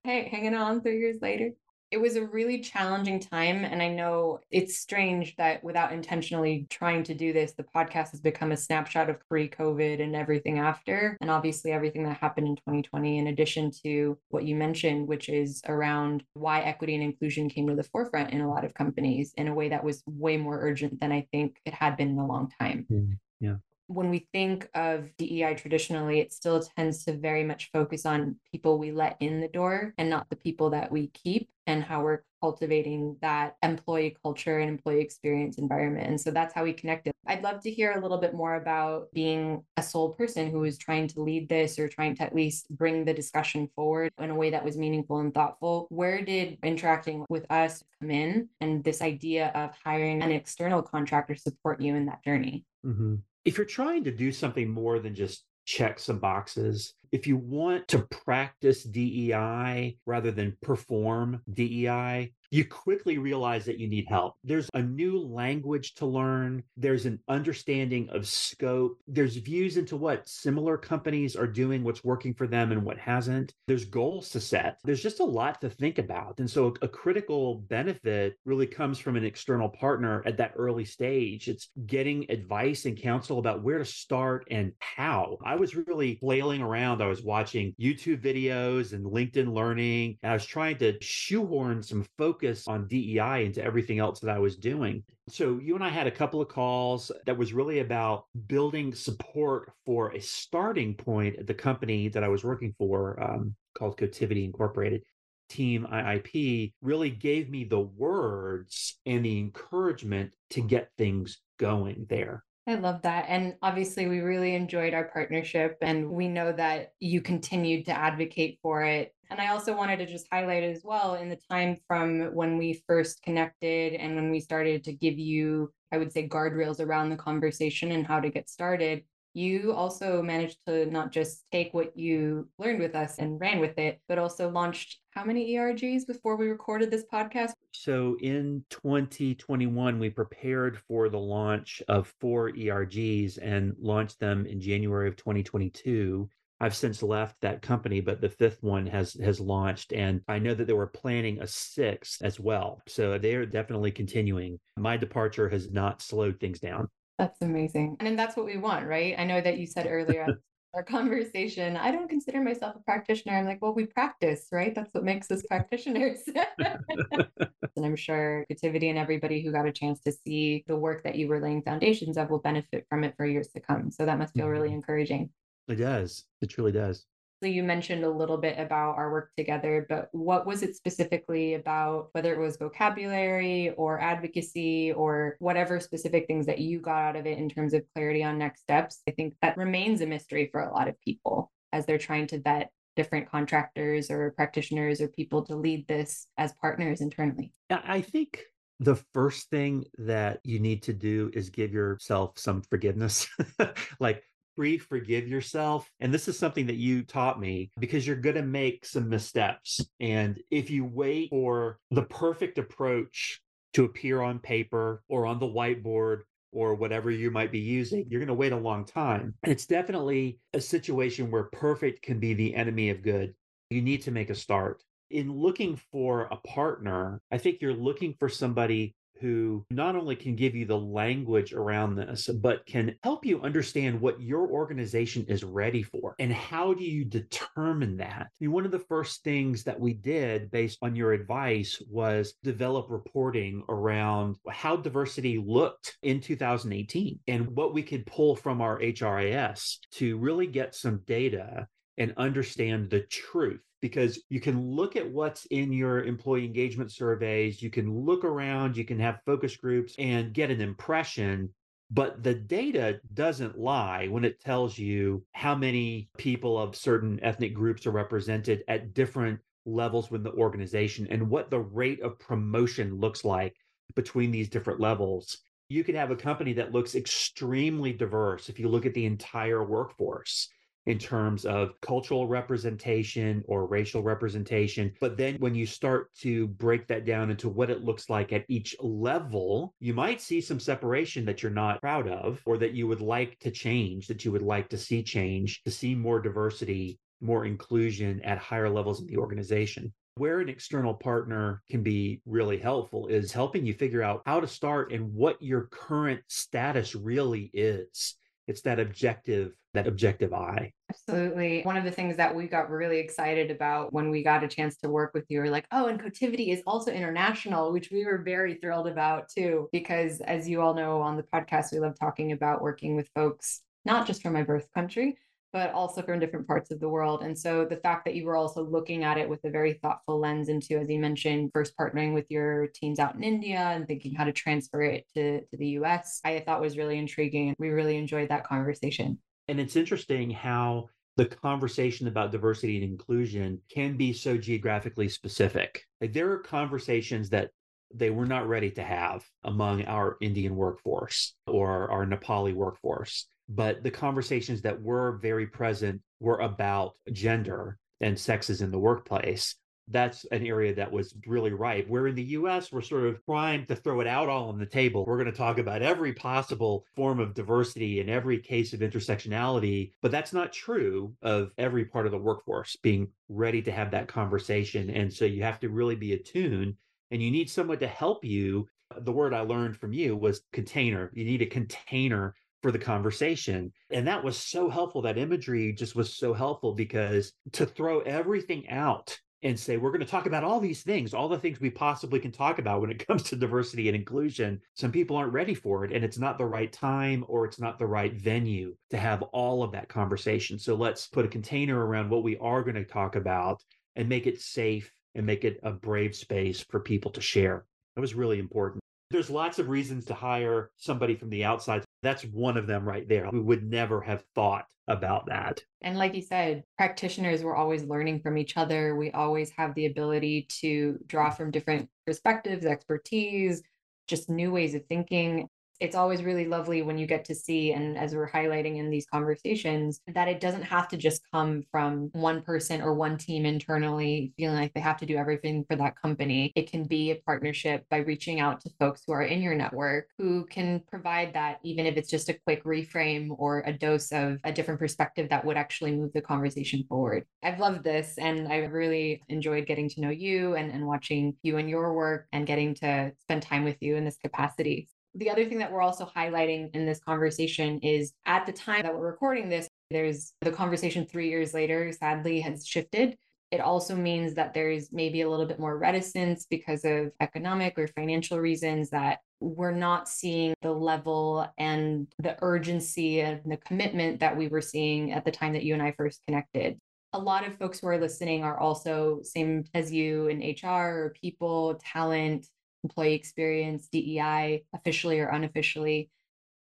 hey, 0.05 0.29
hanging 0.29 0.55
on 0.55 0.81
three 0.81 0.99
years 0.99 1.19
later. 1.23 1.51
It 1.91 1.99
was 1.99 2.17
a 2.17 2.27
really 2.27 2.61
challenging 2.61 3.21
time. 3.21 3.65
And 3.65 3.83
I 3.83 3.89
know 3.89 4.41
it's 4.51 4.79
strange 4.79 5.37
that 5.37 5.63
without 5.63 5.93
intentionally 5.93 6.67
trying 6.69 7.05
to 7.05 7.15
do 7.15 7.33
this, 7.33 7.53
the 7.53 7.65
podcast 7.65 8.11
has 8.11 8.21
become 8.21 8.53
a 8.53 8.57
snapshot 8.57 9.09
of 9.09 9.21
pre 9.29 9.49
COVID 9.49 10.03
and 10.03 10.17
everything 10.17 10.59
after. 10.59 11.17
And 11.21 11.31
obviously, 11.31 11.73
everything 11.73 12.05
that 12.05 12.19
happened 12.19 12.49
in 12.49 12.57
2020, 12.57 13.19
in 13.19 13.27
addition 13.29 13.71
to 13.85 14.19
what 14.29 14.45
you 14.45 14.57
mentioned, 14.57 15.07
which 15.07 15.29
is 15.29 15.63
around 15.67 16.25
why 16.35 16.61
equity 16.61 16.95
and 16.95 17.05
inclusion 17.05 17.49
came 17.49 17.69
to 17.69 17.75
the 17.75 17.83
forefront 17.83 18.33
in 18.33 18.41
a 18.41 18.51
lot 18.51 18.65
of 18.65 18.75
companies 18.75 19.33
in 19.37 19.49
a 19.49 19.55
way 19.55 19.69
that 19.69 19.85
was 19.85 20.03
way 20.07 20.37
more 20.37 20.61
urgent 20.61 21.01
than 21.01 21.13
I 21.13 21.27
think 21.33 21.57
it 21.65 21.75
had 21.75 21.97
been 21.97 22.11
in 22.11 22.19
a 22.19 22.27
long 22.27 22.51
time. 22.61 22.87
Mm, 22.91 23.19
yeah 23.41 23.57
when 23.89 24.11
we 24.11 24.27
think 24.33 24.69
of 24.75 25.17
DEI 25.17 25.55
traditionally, 25.55 26.21
it 26.21 26.33
still 26.33 26.63
tends 26.77 27.05
to 27.05 27.17
very 27.17 27.45
much 27.45 27.71
focus 27.73 28.05
on 28.05 28.37
people 28.51 28.79
we 28.79 28.93
let 28.93 29.17
in 29.21 29.41
the 29.41 29.49
door 29.49 29.95
and 29.99 30.11
not 30.11 30.29
the 30.29 30.37
people 30.37 30.71
that 30.71 30.91
we 30.91 31.09
keep 31.09 31.49
and 31.67 31.83
how 31.83 32.03
we're 32.03 32.23
cultivating 32.41 33.17
that 33.23 33.57
employee 33.63 34.17
culture 34.23 34.61
and 34.61 34.69
employee 34.69 35.01
experience 35.01 35.59
environment. 35.59 36.09
And 36.09 36.21
so 36.21 36.31
that's 36.31 36.55
how 36.55 36.63
we 36.65 36.73
connected. 36.73 37.13
I'd 37.27 37.43
love 37.43 37.61
to 37.63 37.71
hear 37.71 37.93
a 37.93 38.01
little 38.01 38.19
bit 38.19 38.35
more 38.35 38.55
about 38.55 39.09
being 39.13 39.65
a 39.77 39.83
sole 39.83 40.11
person 40.11 40.51
who 40.51 40.61
was 40.61 40.79
trying 40.79 41.09
to 41.09 41.23
lead 41.23 41.49
this 41.49 41.79
or 41.79 41.89
trying 41.89 42.15
to 42.17 42.23
at 42.23 42.35
least 42.35 42.69
bring 42.71 43.05
the 43.05 43.15
discussion 43.15 43.69
forward 43.75 44.13
in 44.21 44.31
a 44.31 44.35
way 44.35 44.51
that 44.51 44.65
was 44.65 44.77
meaningful 44.77 45.19
and 45.19 45.35
thoughtful. 45.35 45.87
Where 45.91 46.23
did 46.25 46.59
interacting 46.63 47.25
with 47.29 47.47
us 47.51 47.83
come 48.01 48.11
in 48.11 48.49
and 48.61 48.85
this 48.85 49.03
idea 49.03 49.51
of 49.55 49.71
hiring 49.85 50.23
an 50.23 50.31
external 50.31 50.83
contractor 50.83 51.35
support 51.35 51.81
you 51.81 51.97
in 51.97 52.07
that 52.07 52.23
journey? 52.23 52.65
Mm-hmm 52.85 53.17
if 53.47 53.57
you're 53.57 53.65
trying 53.65 54.03
to 54.05 54.11
do 54.11 54.33
something 54.33 54.69
more 54.69 54.99
than 54.99 55.15
just 55.15 55.45
check 55.65 56.01
some 56.01 56.19
boxes, 56.19 56.95
if 57.13 57.29
you 57.29 57.37
want 57.37 57.87
to 57.89 58.01
practice 58.01 58.83
DEI 58.83 59.97
rather 60.05 60.33
than 60.33 60.59
perform 60.63 61.41
DEI, 61.53 62.33
you 62.51 62.65
quickly 62.65 63.19
realize 63.19 63.65
that 63.65 63.79
you 63.79 63.89
need 63.89 64.07
help. 64.09 64.37
There's 64.45 64.71
a 64.75 64.83
new 64.83 65.19
language 65.19 65.95
to 65.95 66.07
learn, 66.07 66.63
there's 66.77 67.07
an 67.07 67.21
understanding 67.29 68.09
of 68.11 68.27
scope, 68.27 68.99
there's 69.07 69.37
views 69.37 69.77
into 69.77 69.97
what 69.97 70.29
similar 70.29 70.77
companies 70.77 71.37
are 71.37 71.47
doing, 71.47 71.83
what's 71.83 72.05
working 72.05 72.35
for 72.35 72.47
them 72.47 72.73
and 72.73 72.83
what 72.83 72.99
hasn't. 72.99 73.53
There's 73.67 73.85
goals 73.85 74.31
to 74.31 74.41
set. 74.41 74.79
There's 74.85 75.03
just 75.03 75.21
a 75.21 75.25
lot 75.25 75.61
to 75.61 75.71
think 75.71 75.99
about. 75.99 76.39
And 76.39 76.51
so 76.51 76.75
a 76.83 76.89
critical 76.89 77.57
benefit 77.69 78.39
really 78.45 78.67
comes 78.67 78.99
from 78.99 79.17
an 79.17 79.25
external 79.25 79.69
partner 79.69 80.23
at 80.27 80.37
that 80.39 80.53
early 80.57 80.85
stage. 80.85 81.49
It's 81.49 81.71
getting 81.87 82.31
advice 82.31 82.85
and 82.85 82.97
counsel 82.97 83.39
about 83.39 83.63
where 83.63 83.79
to 83.79 83.85
start 83.85 84.47
and 84.51 84.73
how. 84.79 85.39
I 85.45 85.57
was 85.57 85.75
really 85.75 86.17
flailing 86.17 86.63
around. 86.63 87.03
I 87.03 87.07
was 87.07 87.23
watching 87.23 87.75
YouTube 87.81 88.23
videos 88.23 88.93
and 88.93 89.05
LinkedIn 89.05 89.53
Learning. 89.53 90.19
And 90.23 90.31
I 90.31 90.35
was 90.35 90.47
trying 90.47 90.79
to 90.79 90.97
shoehorn 91.01 91.83
some 91.83 92.07
focus 92.17 92.36
focus 92.37 92.69
on 92.69 92.87
DEI 92.87 93.47
into 93.47 93.65
everything 93.65 93.99
else 93.99 94.21
that 94.21 94.31
I 94.31 94.39
was 94.39 94.57
doing. 94.57 95.03
So 95.29 95.59
you 95.59 95.75
and 95.75 95.83
I 95.83 95.89
had 95.89 96.07
a 96.07 96.11
couple 96.11 96.41
of 96.41 96.49
calls 96.49 97.11
that 97.25 97.37
was 97.37 97.53
really 97.53 97.79
about 97.79 98.27
building 98.47 98.95
support 98.95 99.73
for 99.85 100.13
a 100.13 100.21
starting 100.21 100.95
point 100.95 101.37
at 101.39 101.47
the 101.47 101.55
company 101.55 102.09
that 102.09 102.23
I 102.23 102.29
was 102.29 102.45
working 102.45 102.75
for 102.79 103.23
um, 103.23 103.55
called 103.77 103.97
Cotiviti 103.97 104.45
Incorporated. 104.45 105.03
Team 105.49 105.87
IIP 105.91 106.73
really 106.83 107.11
gave 107.11 107.49
me 107.49 107.65
the 107.65 107.81
words 107.81 108.99
and 109.07 109.25
the 109.25 109.39
encouragement 109.39 110.33
to 110.51 110.61
get 110.61 110.91
things 110.99 111.39
going 111.59 112.07
there. 112.11 112.45
I 112.67 112.75
love 112.75 113.03
that. 113.03 113.27
And 113.29 113.55
obviously, 113.63 114.07
we 114.09 114.21
really 114.21 114.55
enjoyed 114.55 114.93
our 114.93 115.05
partnership, 115.05 115.79
and 115.83 116.11
we 116.11 116.27
know 116.27 116.53
that 116.53 116.95
you 116.99 117.21
continued 117.21 117.87
to 117.87 117.93
advocate 117.93 118.59
for 118.63 118.83
it 118.83 119.15
and 119.31 119.41
I 119.41 119.49
also 119.49 119.77
wanted 119.77 119.99
to 119.99 120.07
just 120.07 120.27
highlight 120.31 120.63
as 120.63 120.83
well 120.85 121.15
in 121.15 121.29
the 121.29 121.39
time 121.51 121.77
from 121.87 122.35
when 122.35 122.59
we 122.59 122.83
first 122.87 123.23
connected 123.23 123.95
and 123.95 124.15
when 124.15 124.31
we 124.31 124.41
started 124.41 124.85
to 124.85 124.93
give 124.93 125.19
you, 125.19 125.73
I 125.91 125.99
would 125.99 126.13
say, 126.13 126.29
guardrails 126.29 126.81
around 126.81 127.11
the 127.11 127.17
conversation 127.17 127.93
and 127.93 128.07
how 128.07 128.21
to 128.21 128.31
get 128.31 128.49
started. 128.49 129.03
You 129.35 129.73
also 129.73 130.23
managed 130.23 130.59
to 130.67 130.87
not 130.87 131.13
just 131.13 131.45
take 131.51 131.75
what 131.75 131.97
you 131.97 132.49
learned 132.59 132.79
with 132.79 132.95
us 132.95 133.19
and 133.19 133.41
ran 133.41 133.59
with 133.59 133.79
it, 133.79 134.01
but 134.09 134.19
also 134.19 134.49
launched 134.49 134.99
how 135.17 135.25
many 135.25 135.55
ERGs 135.55 136.07
before 136.07 136.37
we 136.37 136.49
recorded 136.49 136.91
this 136.91 137.07
podcast? 137.11 137.53
So 137.73 138.19
in 138.21 138.63
2021, 138.69 139.99
we 139.99 140.11
prepared 140.11 140.79
for 140.87 141.09
the 141.09 141.19
launch 141.19 141.83
of 141.89 142.13
four 142.21 142.51
ERGs 142.53 143.39
and 143.41 143.75
launched 143.81 144.21
them 144.21 144.45
in 144.45 144.61
January 144.61 145.09
of 145.09 145.17
2022. 145.17 146.29
I've 146.61 146.77
since 146.77 147.03
left 147.03 147.37
that 147.41 147.63
company, 147.63 148.01
but 148.01 148.21
the 148.21 148.29
fifth 148.29 148.63
one 148.63 148.87
has 148.87 149.15
has 149.15 149.41
launched, 149.41 149.93
and 149.93 150.23
I 150.27 150.39
know 150.39 150.55
that 150.55 150.67
they 150.67 150.73
were 150.73 150.87
planning 150.87 151.41
a 151.41 151.47
sixth 151.47 152.23
as 152.23 152.41
well. 152.41 152.81
So 152.87 153.19
they 153.19 153.35
are 153.35 153.45
definitely 153.45 153.91
continuing. 153.91 154.59
My 154.79 154.97
departure 154.97 155.51
has 155.51 155.71
not 155.71 156.01
slowed 156.01 156.41
things 156.41 156.59
down. 156.59 156.89
That's 157.19 157.41
amazing, 157.43 157.97
and 158.01 158.19
that's 158.19 158.37
what 158.37 158.47
we 158.47 158.57
want, 158.57 158.87
right? 158.87 159.15
I 159.19 159.25
know 159.25 159.41
that 159.41 159.59
you 159.59 159.67
said 159.67 159.87
earlier. 159.89 160.27
our 160.77 160.83
conversation, 160.83 161.77
I 161.77 161.91
don't 161.91 162.09
consider 162.09 162.43
myself 162.43 162.77
a 162.77 162.81
practitioner. 162.81 163.37
I'm 163.37 163.47
like, 163.47 163.63
well, 163.63 163.75
we 163.75 163.87
practice, 163.87 164.49
right? 164.53 164.75
That's 164.75 164.93
what 164.93 165.05
makes 165.05 165.31
us 165.31 165.43
practitioners. 165.49 166.21
and 166.59 167.85
I'm 167.85 167.97
sure 167.97 168.45
Cotiviti 168.53 168.91
and 168.91 168.99
everybody 168.99 169.43
who 169.43 169.51
got 169.51 169.67
a 169.67 169.73
chance 169.73 170.01
to 170.01 170.13
see 170.13 170.65
the 170.69 170.77
work 170.77 171.03
that 171.05 171.17
you 171.17 171.29
were 171.29 171.41
laying 171.41 171.63
foundations 171.63 172.19
of 172.19 172.29
will 172.29 172.41
benefit 172.41 172.87
from 172.91 173.05
it 173.05 173.15
for 173.17 173.25
years 173.25 173.49
to 173.49 173.61
come. 173.61 173.91
So 173.91 174.05
that 174.05 174.19
must 174.19 174.35
feel 174.35 174.49
really 174.49 174.69
mm-hmm. 174.69 174.77
encouraging. 174.77 175.31
It 175.67 175.77
does. 175.77 176.25
It 176.43 176.51
truly 176.51 176.73
does. 176.73 177.07
So 177.47 177.51
you 177.51 177.63
mentioned 177.63 178.03
a 178.03 178.11
little 178.11 178.39
bit 178.39 178.59
about 178.59 178.97
our 178.97 179.13
work 179.13 179.31
together, 179.37 179.87
but 179.89 180.09
what 180.11 180.49
was 180.49 180.65
it 180.65 180.75
specifically 180.75 181.55
about, 181.55 182.09
whether 182.11 182.35
it 182.35 182.41
was 182.41 182.57
vocabulary 182.57 183.71
or 183.77 184.01
advocacy 184.01 184.91
or 184.91 185.37
whatever 185.39 185.79
specific 185.79 186.27
things 186.27 186.47
that 186.47 186.59
you 186.59 186.81
got 186.81 187.05
out 187.05 187.15
of 187.15 187.25
it 187.25 187.39
in 187.39 187.49
terms 187.49 187.73
of 187.73 187.85
clarity 187.95 188.25
on 188.25 188.37
next 188.37 188.63
steps? 188.63 189.01
I 189.07 189.13
think 189.13 189.37
that 189.43 189.57
remains 189.57 190.01
a 190.01 190.07
mystery 190.07 190.49
for 190.51 190.63
a 190.63 190.75
lot 190.75 190.89
of 190.89 191.01
people 191.01 191.53
as 191.73 191.87
they're 191.87 191.99
trying 191.99 192.27
to 192.27 192.41
vet 192.41 192.73
different 192.97 193.31
contractors 193.31 194.11
or 194.11 194.33
practitioners 194.33 195.01
or 195.01 195.07
people 195.07 195.43
to 195.43 195.55
lead 195.55 195.87
this 195.87 196.27
as 196.39 196.53
partners 196.55 197.01
internally. 197.01 197.53
I 197.71 198.01
think 198.01 198.43
the 198.81 198.97
first 199.15 199.51
thing 199.51 199.85
that 199.99 200.41
you 200.43 200.59
need 200.59 200.83
to 200.83 200.93
do 200.93 201.31
is 201.33 201.49
give 201.51 201.73
yourself 201.73 202.41
some 202.41 202.63
forgiveness. 202.63 203.29
like 204.01 204.25
free 204.57 204.79
forgive 204.79 205.29
yourself 205.29 205.89
and 206.01 206.13
this 206.13 206.27
is 206.27 206.39
something 206.39 206.67
that 206.67 206.77
you 206.77 207.03
taught 207.03 207.39
me 207.39 207.71
because 207.79 208.07
you're 208.07 208.17
going 208.17 208.37
to 208.37 208.43
make 208.43 208.85
some 208.85 209.09
missteps 209.09 209.81
and 210.01 210.41
if 210.51 210.71
you 210.71 210.85
wait 210.85 211.31
for 211.31 211.79
the 211.91 212.03
perfect 212.03 212.59
approach 212.59 213.41
to 213.77 213.85
appear 213.85 214.23
on 214.23 214.39
paper 214.39 215.03
or 215.09 215.27
on 215.27 215.39
the 215.39 215.47
whiteboard 215.47 216.23
or 216.51 216.75
whatever 216.75 217.11
you 217.11 217.31
might 217.31 217.53
be 217.53 217.59
using, 217.59 218.07
you're 218.09 218.21
going 218.21 218.29
to 218.29 218.35
wait 218.35 218.53
a 218.53 218.57
long 218.57 218.87
time. 218.87 219.35
And 219.43 219.53
it's 219.53 219.67
definitely 219.67 220.39
a 220.55 220.61
situation 220.63 221.31
where 221.31 221.51
perfect 221.53 222.01
can 222.01 222.19
be 222.19 222.33
the 222.33 222.55
enemy 222.55 222.89
of 222.89 223.03
good. 223.03 223.35
You 223.69 223.83
need 223.83 224.01
to 224.05 224.11
make 224.11 224.31
a 224.31 224.35
start. 224.35 224.83
In 225.11 225.31
looking 225.31 225.79
for 225.93 226.23
a 226.31 226.37
partner, 226.37 227.21
I 227.31 227.37
think 227.37 227.61
you're 227.61 227.75
looking 227.75 228.15
for 228.19 228.31
somebody 228.31 228.95
who 229.21 229.65
not 229.71 229.97
only 229.97 230.17
can 230.17 230.37
give 230.37 230.55
you 230.55 230.67
the 230.67 230.79
language 230.79 231.53
around 231.53 231.95
this, 231.95 232.29
but 232.29 232.67
can 232.67 232.95
help 233.03 233.25
you 233.25 233.41
understand 233.41 234.01
what 234.01 234.21
your 234.21 234.49
organization 234.49 235.25
is 235.29 235.45
ready 235.45 235.83
for 235.83 236.15
and 236.19 236.33
how 236.33 236.75
do 236.75 236.85
you 236.85 237.05
determine 237.05 237.97
that. 237.97 238.23
I 238.23 238.29
mean, 238.41 238.53
one 238.53 238.65
of 238.65 238.71
the 238.71 238.79
first 238.79 239.23
things 239.25 239.65
that 239.65 239.79
we 239.79 239.95
did 239.95 240.51
based 240.51 240.79
on 240.83 240.97
your 240.97 241.13
advice 241.13 241.83
was 241.91 242.35
develop 242.43 242.87
reporting 242.91 243.63
around 243.69 244.37
how 244.49 244.77
diversity 244.77 245.39
looked 245.39 245.97
in 246.03 246.21
2018 246.21 247.21
and 247.29 247.47
what 247.49 247.75
we 247.75 247.83
could 247.83 248.07
pull 248.07 248.37
from 248.37 248.61
our 248.61 248.81
HRIS 248.81 249.79
to 249.93 250.19
really 250.19 250.47
get 250.47 250.75
some 250.75 251.03
data 251.07 251.67
and 251.99 252.13
understand 252.17 252.91
the 252.91 253.01
truth 253.01 253.61
because 253.81 254.23
you 254.29 254.41
can 254.41 254.61
look 254.61 254.97
at 254.97 255.11
what's 255.11 255.45
in 255.47 255.73
your 255.73 256.05
employee 256.05 256.45
engagement 256.45 256.91
surveys, 256.91 257.63
you 257.63 257.71
can 257.71 257.93
look 257.93 258.25
around, 258.25 258.77
you 258.77 258.85
can 258.85 258.99
have 258.99 259.21
focus 259.25 259.57
groups 259.57 259.95
and 259.99 260.33
get 260.33 260.51
an 260.51 260.61
impression. 260.61 261.51
But 261.91 262.23
the 262.23 262.35
data 262.35 263.01
doesn't 263.15 263.59
lie 263.59 264.09
when 264.09 264.25
it 264.25 264.41
tells 264.41 264.77
you 264.77 265.25
how 265.33 265.55
many 265.55 266.09
people 266.17 266.59
of 266.59 266.75
certain 266.75 267.21
ethnic 267.23 267.55
groups 267.55 267.87
are 267.87 267.93
represented 267.93 268.65
at 268.67 268.93
different 268.93 269.39
levels 269.67 270.11
within 270.11 270.25
the 270.25 270.39
organization 270.39 271.07
and 271.11 271.29
what 271.29 271.51
the 271.51 271.61
rate 271.61 272.01
of 272.01 272.19
promotion 272.19 272.99
looks 272.99 273.25
like 273.25 273.55
between 273.95 274.31
these 274.31 274.49
different 274.49 274.81
levels. 274.81 275.39
You 275.69 275.85
could 275.85 275.95
have 275.95 276.11
a 276.11 276.17
company 276.17 276.53
that 276.55 276.73
looks 276.73 276.95
extremely 276.95 277.93
diverse 277.93 278.49
if 278.49 278.59
you 278.59 278.69
look 278.69 278.87
at 278.87 278.95
the 278.95 279.07
entire 279.07 279.65
workforce 279.65 280.49
in 280.87 280.99
terms 280.99 281.45
of 281.45 281.79
cultural 281.81 282.29
representation 282.29 283.43
or 283.47 283.67
racial 283.67 284.03
representation. 284.03 284.93
But 285.01 285.17
then 285.17 285.37
when 285.37 285.55
you 285.55 285.67
start 285.67 286.15
to 286.21 286.47
break 286.47 286.87
that 286.87 287.05
down 287.05 287.31
into 287.31 287.49
what 287.49 287.71
it 287.71 287.83
looks 287.83 288.09
like 288.09 288.33
at 288.33 288.45
each 288.49 288.77
level, 288.81 289.75
you 289.81 289.95
might 289.95 290.21
see 290.21 290.41
some 290.41 290.61
separation 290.61 291.25
that 291.25 291.43
you're 291.43 291.51
not 291.53 291.81
proud 291.81 292.09
of 292.09 292.41
or 292.47 292.57
that 292.59 292.73
you 292.73 292.87
would 292.87 293.01
like 293.01 293.39
to 293.41 293.51
change, 293.51 294.07
that 294.07 294.25
you 294.25 294.33
would 294.33 294.43
like 294.43 294.69
to 294.69 294.79
see 294.79 295.03
change, 295.03 295.63
to 295.65 295.71
see 295.71 295.95
more 295.95 296.21
diversity, 296.21 296.99
more 297.21 297.45
inclusion 297.45 298.23
at 298.23 298.39
higher 298.39 298.71
levels 298.71 299.01
in 299.01 299.07
the 299.07 299.17
organization. 299.17 299.93
Where 300.19 300.41
an 300.41 300.49
external 300.49 300.95
partner 300.95 301.63
can 301.69 301.83
be 301.83 302.23
really 302.25 302.59
helpful 302.59 303.09
is 303.09 303.33
helping 303.33 303.67
you 303.67 303.75
figure 303.75 304.03
out 304.03 304.23
how 304.25 304.41
to 304.41 304.47
start 304.47 304.93
and 304.93 305.13
what 305.13 305.43
your 305.43 305.67
current 305.67 306.23
status 306.29 306.95
really 306.95 307.51
is 307.53 308.17
it's 308.47 308.63
that 308.63 308.79
objective 308.79 309.53
that 309.77 309.87
objective 309.87 310.33
eye 310.33 310.73
absolutely 310.91 311.63
one 311.63 311.77
of 311.77 311.85
the 311.85 311.91
things 311.91 312.17
that 312.17 312.35
we 312.35 312.47
got 312.47 312.71
really 312.71 312.99
excited 312.99 313.51
about 313.51 313.93
when 313.93 314.11
we 314.11 314.23
got 314.23 314.45
a 314.45 314.49
chance 314.49 314.77
to 314.77 314.89
work 314.89 315.13
with 315.15 315.25
you 315.29 315.41
were 315.41 315.51
like 315.51 315.67
oh 315.73 315.87
and 315.87 316.01
cotiviti 316.01 316.53
is 316.53 316.63
also 316.67 316.91
international 316.91 317.73
which 317.73 317.91
we 317.91 318.05
were 318.05 318.19
very 318.19 318.55
thrilled 318.55 318.89
about 318.89 319.29
too 319.29 319.69
because 319.73 320.21
as 320.23 320.49
you 320.49 320.61
all 320.61 320.75
know 320.75 321.01
on 321.01 321.17
the 321.17 321.23
podcast 321.23 321.73
we 321.73 321.79
love 321.79 321.99
talking 321.99 322.33
about 322.33 322.63
working 322.63 322.97
with 322.97 323.09
folks 323.15 323.63
not 323.85 324.07
just 324.07 324.23
from 324.23 324.33
my 324.33 324.43
birth 324.43 324.69
country 324.75 325.17
but 325.57 325.73
also 325.73 326.03
from 326.03 326.19
different 326.19 326.47
parts 326.47 326.71
of 326.71 326.81
the 326.81 326.89
world. 326.89 327.23
And 327.23 327.39
so 327.39 327.65
the 327.65 327.79
fact 327.79 328.05
that 328.05 328.15
you 328.15 328.27
were 328.27 328.37
also 328.37 328.63
looking 328.63 329.05
at 329.05 329.17
it 329.17 329.27
with 329.27 329.43
a 329.45 329.51
very 329.51 329.73
thoughtful 329.73 330.19
lens 330.19 330.51
into, 330.51 330.77
as 330.79 330.91
you 330.91 330.99
mentioned, 330.99 331.51
first 331.55 331.75
partnering 331.79 332.13
with 332.13 332.31
your 332.31 332.67
teams 332.75 332.99
out 332.99 333.15
in 333.15 333.23
India 333.23 333.61
and 333.61 333.87
thinking 333.87 334.15
how 334.15 334.25
to 334.25 334.33
transfer 334.33 334.83
it 334.83 335.07
to, 335.15 335.41
to 335.41 335.57
the 335.57 335.69
US, 335.81 336.21
I 336.27 336.41
thought 336.41 336.61
was 336.61 336.77
really 336.77 336.99
intriguing. 336.99 337.55
We 337.59 337.71
really 337.71 337.97
enjoyed 337.97 338.29
that 338.29 338.45
conversation. 338.45 339.19
And 339.49 339.61
it's 339.61 339.77
interesting 339.77 340.31
how 340.31 340.89
the 341.17 341.27
conversation 341.27 342.09
about 342.09 342.33
diversity 342.33 342.77
and 342.77 342.85
inclusion 342.85 343.61
can 343.71 343.97
be 343.97 344.13
so 344.13 344.37
geographically 344.37 345.09
specific. 345.09 345.85
Like 346.01 346.13
there 346.13 346.31
are 346.33 346.39
conversations 346.39 347.31
that 347.31 347.51
they 347.95 348.11
were 348.11 348.27
not 348.27 348.49
ready 348.49 348.71
to 348.73 348.83
have 348.83 349.25
among 349.45 349.85
our 349.85 350.17
Indian 350.21 350.57
workforce 350.57 351.35
or 351.47 351.91
our 351.91 352.05
Nepali 352.05 352.53
workforce 352.53 353.29
but 353.49 353.83
the 353.83 353.91
conversations 353.91 354.63
that 354.63 354.81
were 354.81 355.19
very 355.19 355.47
present 355.47 356.03
were 356.21 356.39
about 356.39 356.95
gender 357.13 357.79
and 358.01 358.19
sexes 358.19 358.61
in 358.61 358.71
the 358.71 358.79
workplace. 358.79 359.55
That's 359.89 360.25
an 360.27 360.47
area 360.47 360.75
that 360.75 360.91
was 360.91 361.15
really 361.27 361.53
ripe. 361.53 361.89
Where 361.89 362.09
in 362.09 362.15
the 362.15 362.23
US, 362.23 362.73
we're 362.73 362.81
sort 362.81 363.05
of 363.05 363.25
primed 363.25 363.69
to 363.69 363.77
throw 363.77 364.01
it 364.01 364.07
out 364.07 364.29
all 364.29 364.49
on 364.49 364.59
the 364.59 364.67
table. 364.67 365.05
We're 365.07 365.19
going 365.19 365.31
to 365.31 365.37
talk 365.37 365.59
about 365.59 365.83
every 365.83 366.13
possible 366.13 366.85
form 366.97 367.21
of 367.21 367.35
diversity 367.35 368.01
and 368.01 368.11
every 368.11 368.39
case 368.39 368.73
of 368.73 368.81
intersectionality, 368.81 369.93
but 370.03 370.11
that's 370.11 370.33
not 370.33 370.53
true 370.53 371.15
of 371.23 371.53
every 371.59 371.85
part 371.85 372.07
of 372.07 372.13
the 372.13 372.19
workforce 372.19 372.77
being 372.77 373.09
ready 373.29 373.63
to 373.63 373.73
have 373.73 373.91
that 373.93 374.09
conversation. 374.09 374.91
And 374.91 375.13
so 375.13 375.25
you 375.25 375.43
have 375.43 375.61
to 375.61 375.69
really 375.69 375.97
be 375.97 376.15
attuned 376.15 376.75
and 377.11 377.23
you 377.23 377.31
need 377.31 377.51
someone 377.51 377.79
to 377.79 377.87
help 377.87 378.25
you. 378.25 378.69
The 378.99 379.13
word 379.13 379.35
I 379.35 379.41
learned 379.41 379.77
from 379.77 379.93
you 379.93 380.17
was 380.17 380.43
container. 380.53 381.11
You 381.15 381.25
need 381.25 381.43
a 381.43 381.47
container 381.47 382.35
for 382.63 382.73
the 382.73 382.79
conversation. 382.79 383.73
And 383.91 384.09
that 384.09 384.25
was 384.25 384.37
so 384.37 384.69
helpful. 384.69 385.03
That 385.03 385.19
imagery 385.19 385.73
just 385.73 385.95
was 385.95 386.15
so 386.15 386.35
helpful 386.35 386.75
because 386.75 387.33
to 387.53 387.67
throw 387.67 388.01
everything 388.01 388.69
out 388.69 389.19
and 389.47 389.59
say, 389.59 389.77
we're 389.77 389.91
going 389.91 390.01
to 390.01 390.07
talk 390.07 390.27
about 390.27 390.43
all 390.43 390.59
these 390.59 390.83
things, 390.83 391.15
all 391.15 391.29
the 391.29 391.39
things 391.39 391.61
we 391.61 391.71
possibly 391.71 392.19
can 392.19 392.33
talk 392.33 392.59
about 392.59 392.81
when 392.81 392.91
it 392.91 393.07
comes 393.07 393.23
to 393.25 393.37
diversity 393.37 393.89
and 393.89 393.97
inclusion. 393.97 394.61
Some 394.75 394.91
people 394.91 395.17
aren't 395.17 395.33
ready 395.33 395.55
for 395.55 395.85
it, 395.85 395.93
and 395.93 396.05
it's 396.05 396.19
not 396.19 396.37
the 396.37 396.45
right 396.45 396.73
time 396.73 397.25
or 397.29 397.45
it's 397.45 397.61
not 397.61 397.79
the 397.79 397.87
right 397.87 398.13
venue 398.13 398.75
to 398.91 398.97
have 398.97 399.23
all 399.23 399.63
of 399.63 399.73
that 399.73 399.89
conversation. 399.89 400.59
So 400.59 400.75
let's 400.75 401.07
put 401.07 401.25
a 401.25 401.29
container 401.29 401.87
around 401.87 402.11
what 402.11 402.25
we 402.25 402.37
are 402.39 402.63
going 402.63 402.75
to 402.75 402.85
talk 402.85 403.15
about 403.15 403.63
and 403.95 404.09
make 404.09 404.27
it 404.27 404.41
safe 404.41 404.91
and 405.15 405.25
make 405.25 405.45
it 405.45 405.61
a 405.63 405.71
brave 405.71 406.15
space 406.15 406.65
for 406.69 406.81
people 406.81 407.11
to 407.13 407.21
share. 407.21 407.65
That 407.95 408.03
was 408.03 408.15
really 408.15 408.39
important. 408.39 408.83
There's 409.11 409.31
lots 409.31 409.59
of 409.59 409.69
reasons 409.69 410.05
to 410.07 410.15
hire 410.15 410.71
somebody 410.77 411.15
from 411.15 411.31
the 411.31 411.45
outside. 411.45 411.85
That's 412.03 412.25
one 412.25 412.57
of 412.57 412.67
them 412.67 412.87
right 412.87 413.09
there. 413.09 413.29
We 413.31 413.41
would 413.41 413.65
never 413.65 414.01
have 414.01 414.25
thought 414.35 414.67
about 414.89 415.27
that. 415.27 415.63
And 415.83 415.99
like 415.99 416.15
you 416.15 416.23
said, 416.23 416.65
practitioners, 416.77 417.43
we're 417.43 417.57
always 417.57 417.85
learning 417.85 418.21
from 418.21 418.39
each 418.39 418.57
other. 418.57 418.97
We 418.97 419.11
always 419.13 419.51
have 419.51 419.75
the 419.75 419.87
ability 419.87 420.47
to 420.61 420.99
draw 421.07 421.31
from 421.31 421.51
different 421.51 421.89
perspectives, 422.07 422.65
expertise, 422.65 423.63
just 424.07 424.31
new 424.31 424.53
ways 424.53 424.75
of 424.75 424.85
thinking 424.87 425.49
it's 425.81 425.97
always 425.97 426.23
really 426.23 426.47
lovely 426.47 426.83
when 426.83 426.99
you 426.99 427.07
get 427.07 427.25
to 427.27 427.35
see, 427.35 427.73
and 427.73 427.97
as 427.99 428.15
we're 428.15 428.31
highlighting 428.31 428.79
in 428.79 428.91
these 428.91 429.07
conversations, 429.07 430.01
that 430.15 430.29
it 430.29 430.41
doesn't 430.41 430.63
have 430.63 430.89
to 430.89 430.97
just 430.97 431.23
come 431.33 431.63
from 431.71 432.11
one 432.13 432.43
person 432.43 432.81
or 432.81 432.95
one 432.95 433.19
team 433.19 433.45
internally 433.47 434.33
feeling 434.37 434.57
like 434.57 434.75
they 434.75 434.81
have 434.81 434.99
to 434.99 435.07
do 435.07 435.17
everything 435.17 435.65
for 435.69 435.77
that 435.77 436.01
company. 436.01 436.53
It 436.55 436.71
can 436.71 436.85
be 436.85 437.11
a 437.11 437.17
partnership 437.17 437.85
by 437.91 437.99
reaching 437.99 438.41
out 438.41 438.61
to 438.63 438.71
folks 438.79 439.03
who 439.07 439.13
are 439.13 439.23
in 439.23 439.43
your 439.43 439.55
network 439.55 440.09
who 440.19 440.47
can 440.47 440.83
provide 440.89 441.35
that, 441.35 441.59
even 441.63 441.87
if 441.87 441.97
it's 441.97 442.11
just 442.11 442.29
a 442.29 442.39
quick 442.45 442.65
reframe 442.65 443.29
or 443.39 443.63
a 443.67 443.73
dose 443.73 444.13
of 444.13 444.39
a 444.45 444.53
different 444.53 444.81
perspective 444.81 445.29
that 445.31 445.45
would 445.45 445.57
actually 445.57 445.93
move 445.93 446.13
the 446.13 446.21
conversation 446.21 446.85
forward. 446.89 447.25
I've 447.43 447.61
loved 447.61 447.85
this 447.85 448.19
and 448.19 448.49
I've 448.49 448.73
really 448.73 449.23
enjoyed 449.29 449.67
getting 449.67 449.89
to 449.91 450.01
know 450.01 450.11
you 450.11 450.55
and, 450.55 450.71
and 450.71 450.87
watching 450.87 451.37
you 451.43 451.59
and 451.59 451.69
your 451.69 451.95
work 451.95 452.27
and 452.33 452.47
getting 452.47 452.75
to 452.77 453.13
spend 453.21 453.43
time 453.43 453.65
with 453.65 453.77
you 453.81 453.97
in 453.97 454.05
this 454.05 454.17
capacity 454.17 454.89
the 455.17 455.31
other 455.31 455.47
thing 455.47 455.59
that 455.59 455.73
we're 455.73 455.83
also 455.83 456.11
highlighting 456.15 456.75
in 456.75 456.85
this 456.85 457.01
conversation 457.01 457.79
is 457.81 458.13
at 458.27 458.45
the 458.47 458.53
time 458.53 458.83
that 458.83 458.95
we're 458.95 459.07
recording 459.07 459.49
this, 459.49 459.69
there's 459.91 460.35
the 460.43 460.51
conversation 460.51 461.07
three 461.07 461.31
years 461.31 461.55
later, 461.55 461.91
sadly, 461.93 462.41
has 462.41 462.67
shifted. 462.67 463.17
It 463.51 463.61
also 463.61 463.95
means 463.95 464.35
that 464.35 464.53
there's 464.53 464.93
maybe 464.93 465.23
a 465.23 465.31
little 465.31 465.47
bit 465.47 465.61
more 465.61 465.79
reticence 465.79 466.47
because 466.51 466.85
of 466.85 467.13
economic 467.21 467.79
or 467.79 467.87
financial 467.89 468.39
reasons 468.39 468.91
that 468.91 469.21
we're 469.41 469.73
not 469.73 470.09
seeing 470.09 470.55
the 470.63 470.73
level 470.73 471.47
and 471.57 472.09
the 472.19 472.37
urgency 472.43 473.21
and 473.21 473.41
the 473.47 473.57
commitment 473.59 474.21
that 474.21 474.37
we 474.37 474.49
were 474.49 474.61
seeing 474.61 475.13
at 475.13 475.25
the 475.25 475.31
time 475.31 475.53
that 475.53 475.63
you 475.63 475.75
and 475.75 475.83
I 475.83 475.93
first 475.93 476.21
connected. 476.27 476.79
A 477.13 477.19
lot 477.19 477.47
of 477.47 477.57
folks 477.57 477.81
who 477.81 477.87
are 477.87 477.99
listening 477.99 478.43
are 478.43 478.59
also 478.59 479.21
same 479.23 479.65
as 479.73 479.93
you 479.93 480.27
in 480.27 480.41
HR 480.41 480.67
or 480.67 481.15
people, 481.19 481.81
talent, 481.83 482.49
employee 482.87 483.15
experience, 483.15 483.89
DEI, 483.89 484.63
officially 484.73 485.19
or 485.19 485.27
unofficially. 485.27 486.09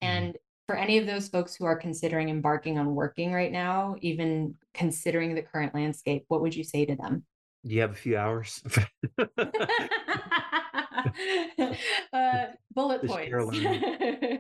Mm-hmm. 0.04 0.18
And 0.18 0.38
for 0.66 0.76
any 0.76 0.98
of 0.98 1.06
those 1.06 1.30
folks 1.30 1.56
who 1.56 1.66
are 1.66 1.76
considering 1.76 2.30
embarking 2.30 2.80
on 2.80 2.96
working 2.96 3.32
right 3.32 3.52
now, 3.52 3.96
even 4.02 4.56
considering 4.74 5.36
the 5.36 5.44
current 5.44 5.76
landscape, 5.76 6.26
what 6.28 6.42
would 6.42 6.56
you 6.56 6.64
say 6.64 6.86
to 6.86 6.96
them? 6.96 7.24
Do 7.64 7.76
you 7.76 7.82
have 7.82 7.92
a 7.92 7.96
few 7.96 8.18
hours? 8.18 8.64
uh, 12.14 12.46
bullet 12.74 13.06
points. 13.06 13.32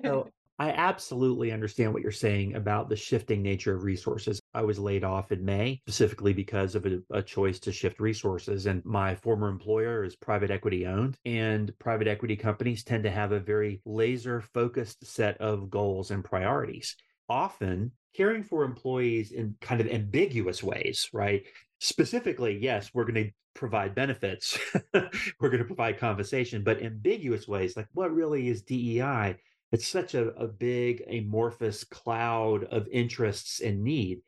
so 0.03 0.29
I 0.57 0.69
absolutely 0.69 1.51
understand 1.51 1.93
what 1.93 2.01
you're 2.01 2.11
saying 2.11 2.55
about 2.55 2.87
the 2.87 2.95
shifting 2.95 3.41
nature 3.41 3.75
of 3.75 3.83
resources. 3.83 4.41
I 4.53 4.61
was 4.61 4.79
laid 4.79 5.03
off 5.03 5.33
in 5.33 5.43
May 5.43 5.81
specifically 5.85 6.31
because 6.31 6.75
of 6.75 6.85
a, 6.85 7.01
a, 7.11 7.21
choice 7.21 7.59
to 7.59 7.73
shift 7.73 7.99
resources. 7.99 8.65
And 8.65 8.83
my 8.85 9.15
former 9.15 9.49
employer 9.49 10.05
is 10.05 10.15
private 10.15 10.51
equity 10.51 10.87
owned, 10.87 11.17
and 11.25 11.77
private 11.79 12.07
equity 12.07 12.37
companies 12.37 12.83
tend 12.83 13.03
to 13.03 13.11
have 13.11 13.33
a 13.33 13.39
very 13.39 13.81
laser 13.85 14.39
focused 14.39 15.05
set 15.05 15.37
of 15.41 15.69
goals 15.69 16.11
and 16.11 16.23
priorities. 16.23 16.95
Often, 17.27 17.91
caring 18.15 18.43
for 18.43 18.63
employees 18.63 19.31
in 19.31 19.55
kind 19.59 19.81
of 19.81 19.87
ambiguous 19.87 20.63
ways, 20.63 21.09
right? 21.11 21.43
Specifically, 21.79 22.57
yes, 22.57 22.91
we're 22.93 23.03
going 23.03 23.25
to 23.25 23.31
provide 23.55 23.95
benefits. 23.95 24.59
We're 24.93 25.49
going 25.49 25.59
to 25.59 25.65
provide 25.65 25.97
conversation, 25.97 26.61
but 26.61 26.83
ambiguous 26.83 27.47
ways 27.47 27.77
like 27.77 27.87
what 27.93 28.13
really 28.13 28.49
is 28.49 28.61
DEI? 28.61 29.37
It's 29.75 29.89
such 29.89 30.13
a, 30.13 30.29
a 30.35 30.47
big 30.47 31.03
amorphous 31.05 31.83
cloud 31.83 32.63
of 32.71 32.87
interests 32.87 33.59
and 33.59 33.83
need. 33.83 34.21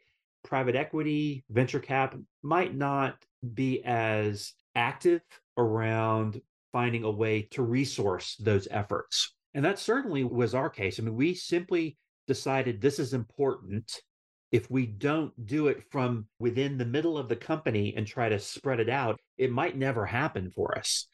Private 0.44 0.76
equity, 0.76 1.46
venture 1.50 1.80
cap 1.80 2.18
might 2.44 2.76
not 2.76 3.16
be 3.54 3.82
as 3.86 4.52
active 4.76 5.22
around 5.56 6.42
finding 6.74 7.06
a 7.06 7.10
way 7.10 7.44
to 7.52 7.64
resource 7.64 8.36
those 8.42 8.68
efforts. 8.72 9.36
And 9.54 9.64
that 9.64 9.80
certainly 9.80 10.26
was 10.26 10.54
our 10.54 10.70
case. 10.70 11.00
I 11.00 11.04
mean, 11.04 11.16
we 11.16 11.34
simply 11.34 11.96
decided 12.28 12.82
this 12.82 13.00
is 13.00 13.14
important. 13.14 14.02
If 14.52 14.70
we 14.70 14.86
don't 14.86 15.32
do 15.46 15.68
it 15.68 15.82
from 15.90 16.28
within 16.40 16.78
the 16.78 16.84
middle 16.84 17.18
of 17.18 17.30
the 17.30 17.38
company 17.38 17.94
and 17.96 18.06
try 18.06 18.28
to 18.28 18.38
spread 18.38 18.82
it 18.82 18.90
out, 18.90 19.18
it 19.38 19.50
might 19.50 19.78
never 19.78 20.06
happen 20.06 20.52
for 20.52 20.78
us. 20.78 21.08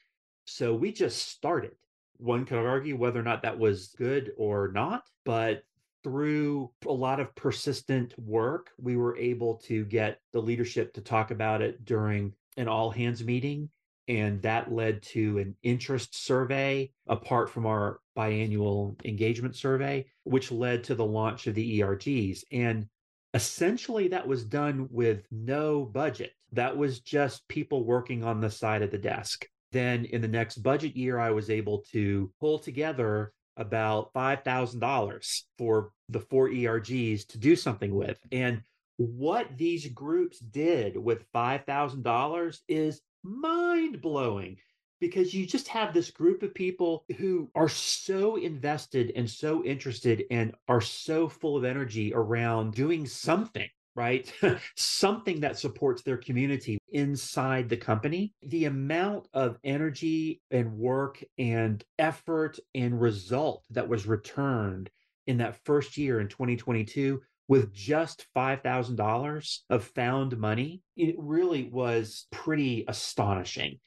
So 0.46 0.74
we 0.74 0.92
just 0.92 1.30
started. 1.30 1.74
One 2.18 2.46
could 2.46 2.58
argue 2.58 2.96
whether 2.96 3.20
or 3.20 3.24
not 3.24 3.42
that 3.42 3.60
was 3.60 3.94
good 3.98 4.32
or 4.38 4.72
not, 4.72 5.04
but 5.26 5.64
through 6.04 6.70
a 6.86 6.92
lot 6.92 7.20
of 7.20 7.34
persistent 7.36 8.14
work, 8.20 8.72
we 8.78 8.98
were 8.98 9.18
able 9.18 9.56
to 9.56 9.86
get 9.86 10.20
the 10.34 10.42
leadership 10.42 10.94
to 10.94 11.02
talk 11.02 11.32
about 11.32 11.62
it 11.62 11.86
during 11.86 12.34
an 12.58 12.68
all 12.68 12.92
hands 12.92 13.24
meeting. 13.24 13.70
And 14.10 14.42
that 14.42 14.72
led 14.72 15.02
to 15.04 15.38
an 15.38 15.56
interest 15.64 16.14
survey 16.26 16.92
apart 17.08 17.50
from 17.50 17.66
our 17.66 18.02
biannual 18.18 19.04
engagement 19.06 19.56
survey, 19.56 20.06
which 20.24 20.52
led 20.52 20.84
to 20.86 20.96
the 20.96 21.06
launch 21.06 21.48
of 21.48 21.56
the 21.56 21.80
ERGs. 21.80 22.44
And 22.52 22.88
essentially, 23.34 24.10
that 24.10 24.28
was 24.28 24.44
done 24.44 24.90
with 24.92 25.26
no 25.32 25.86
budget. 25.86 26.34
That 26.52 26.76
was 26.76 27.00
just 27.00 27.48
people 27.48 27.86
working 27.86 28.26
on 28.26 28.42
the 28.42 28.52
side 28.52 28.82
of 28.82 28.92
the 28.92 28.98
desk. 28.98 29.48
Then 29.74 30.06
in 30.06 30.22
the 30.22 30.28
next 30.28 30.58
budget 30.58 30.96
year, 30.96 31.18
I 31.20 31.32
was 31.32 31.50
able 31.50 31.80
to 31.92 32.32
pull 32.40 32.60
together 32.60 33.34
about 33.58 34.14
$5,000 34.14 35.42
for 35.58 35.92
the 36.10 36.20
four 36.20 36.50
ERGs 36.50 37.28
to 37.28 37.38
do 37.40 37.56
something 37.56 37.94
with. 37.94 38.20
And 38.32 38.62
what 38.98 39.58
these 39.58 39.88
groups 39.88 40.38
did 40.38 40.96
with 40.96 41.26
$5,000 41.34 42.60
is 42.68 43.02
mind 43.24 44.00
blowing 44.00 44.58
because 45.00 45.34
you 45.34 45.48
just 45.48 45.68
have 45.68 45.92
this 45.92 46.12
group 46.12 46.44
of 46.44 46.54
people 46.54 47.04
who 47.18 47.50
are 47.56 47.68
so 47.68 48.36
invested 48.36 49.12
and 49.16 49.30
so 49.30 49.64
interested 49.66 50.24
and 50.30 50.54
are 50.68 50.82
so 50.82 51.28
full 51.28 51.58
of 51.58 51.66
energy 51.66 52.14
around 52.14 52.74
doing 52.74 53.08
something 53.08 53.70
right? 53.96 54.32
Something 54.76 55.42
that 55.42 55.58
supports 55.58 56.02
their 56.02 56.18
community 56.18 56.80
inside 56.92 57.70
the 57.70 57.78
company. 57.78 58.34
The 58.42 58.66
amount 58.66 59.28
of 59.34 59.58
energy 59.64 60.42
and 60.52 60.78
work 60.78 61.24
and 61.38 61.84
effort 62.00 62.60
and 62.74 63.00
result 63.00 63.66
that 63.72 63.88
was 63.88 64.08
returned 64.08 64.90
in 65.28 65.38
that 65.38 65.58
first 65.66 65.98
year 65.98 66.20
in 66.20 66.28
2022 66.28 67.22
with 67.48 67.74
just 67.74 68.26
$5,000 68.36 69.58
of 69.70 69.84
found 69.84 70.38
money, 70.38 70.82
it 70.96 71.16
really 71.18 71.64
was 71.64 72.28
pretty 72.32 72.86
astonishing. 72.88 73.80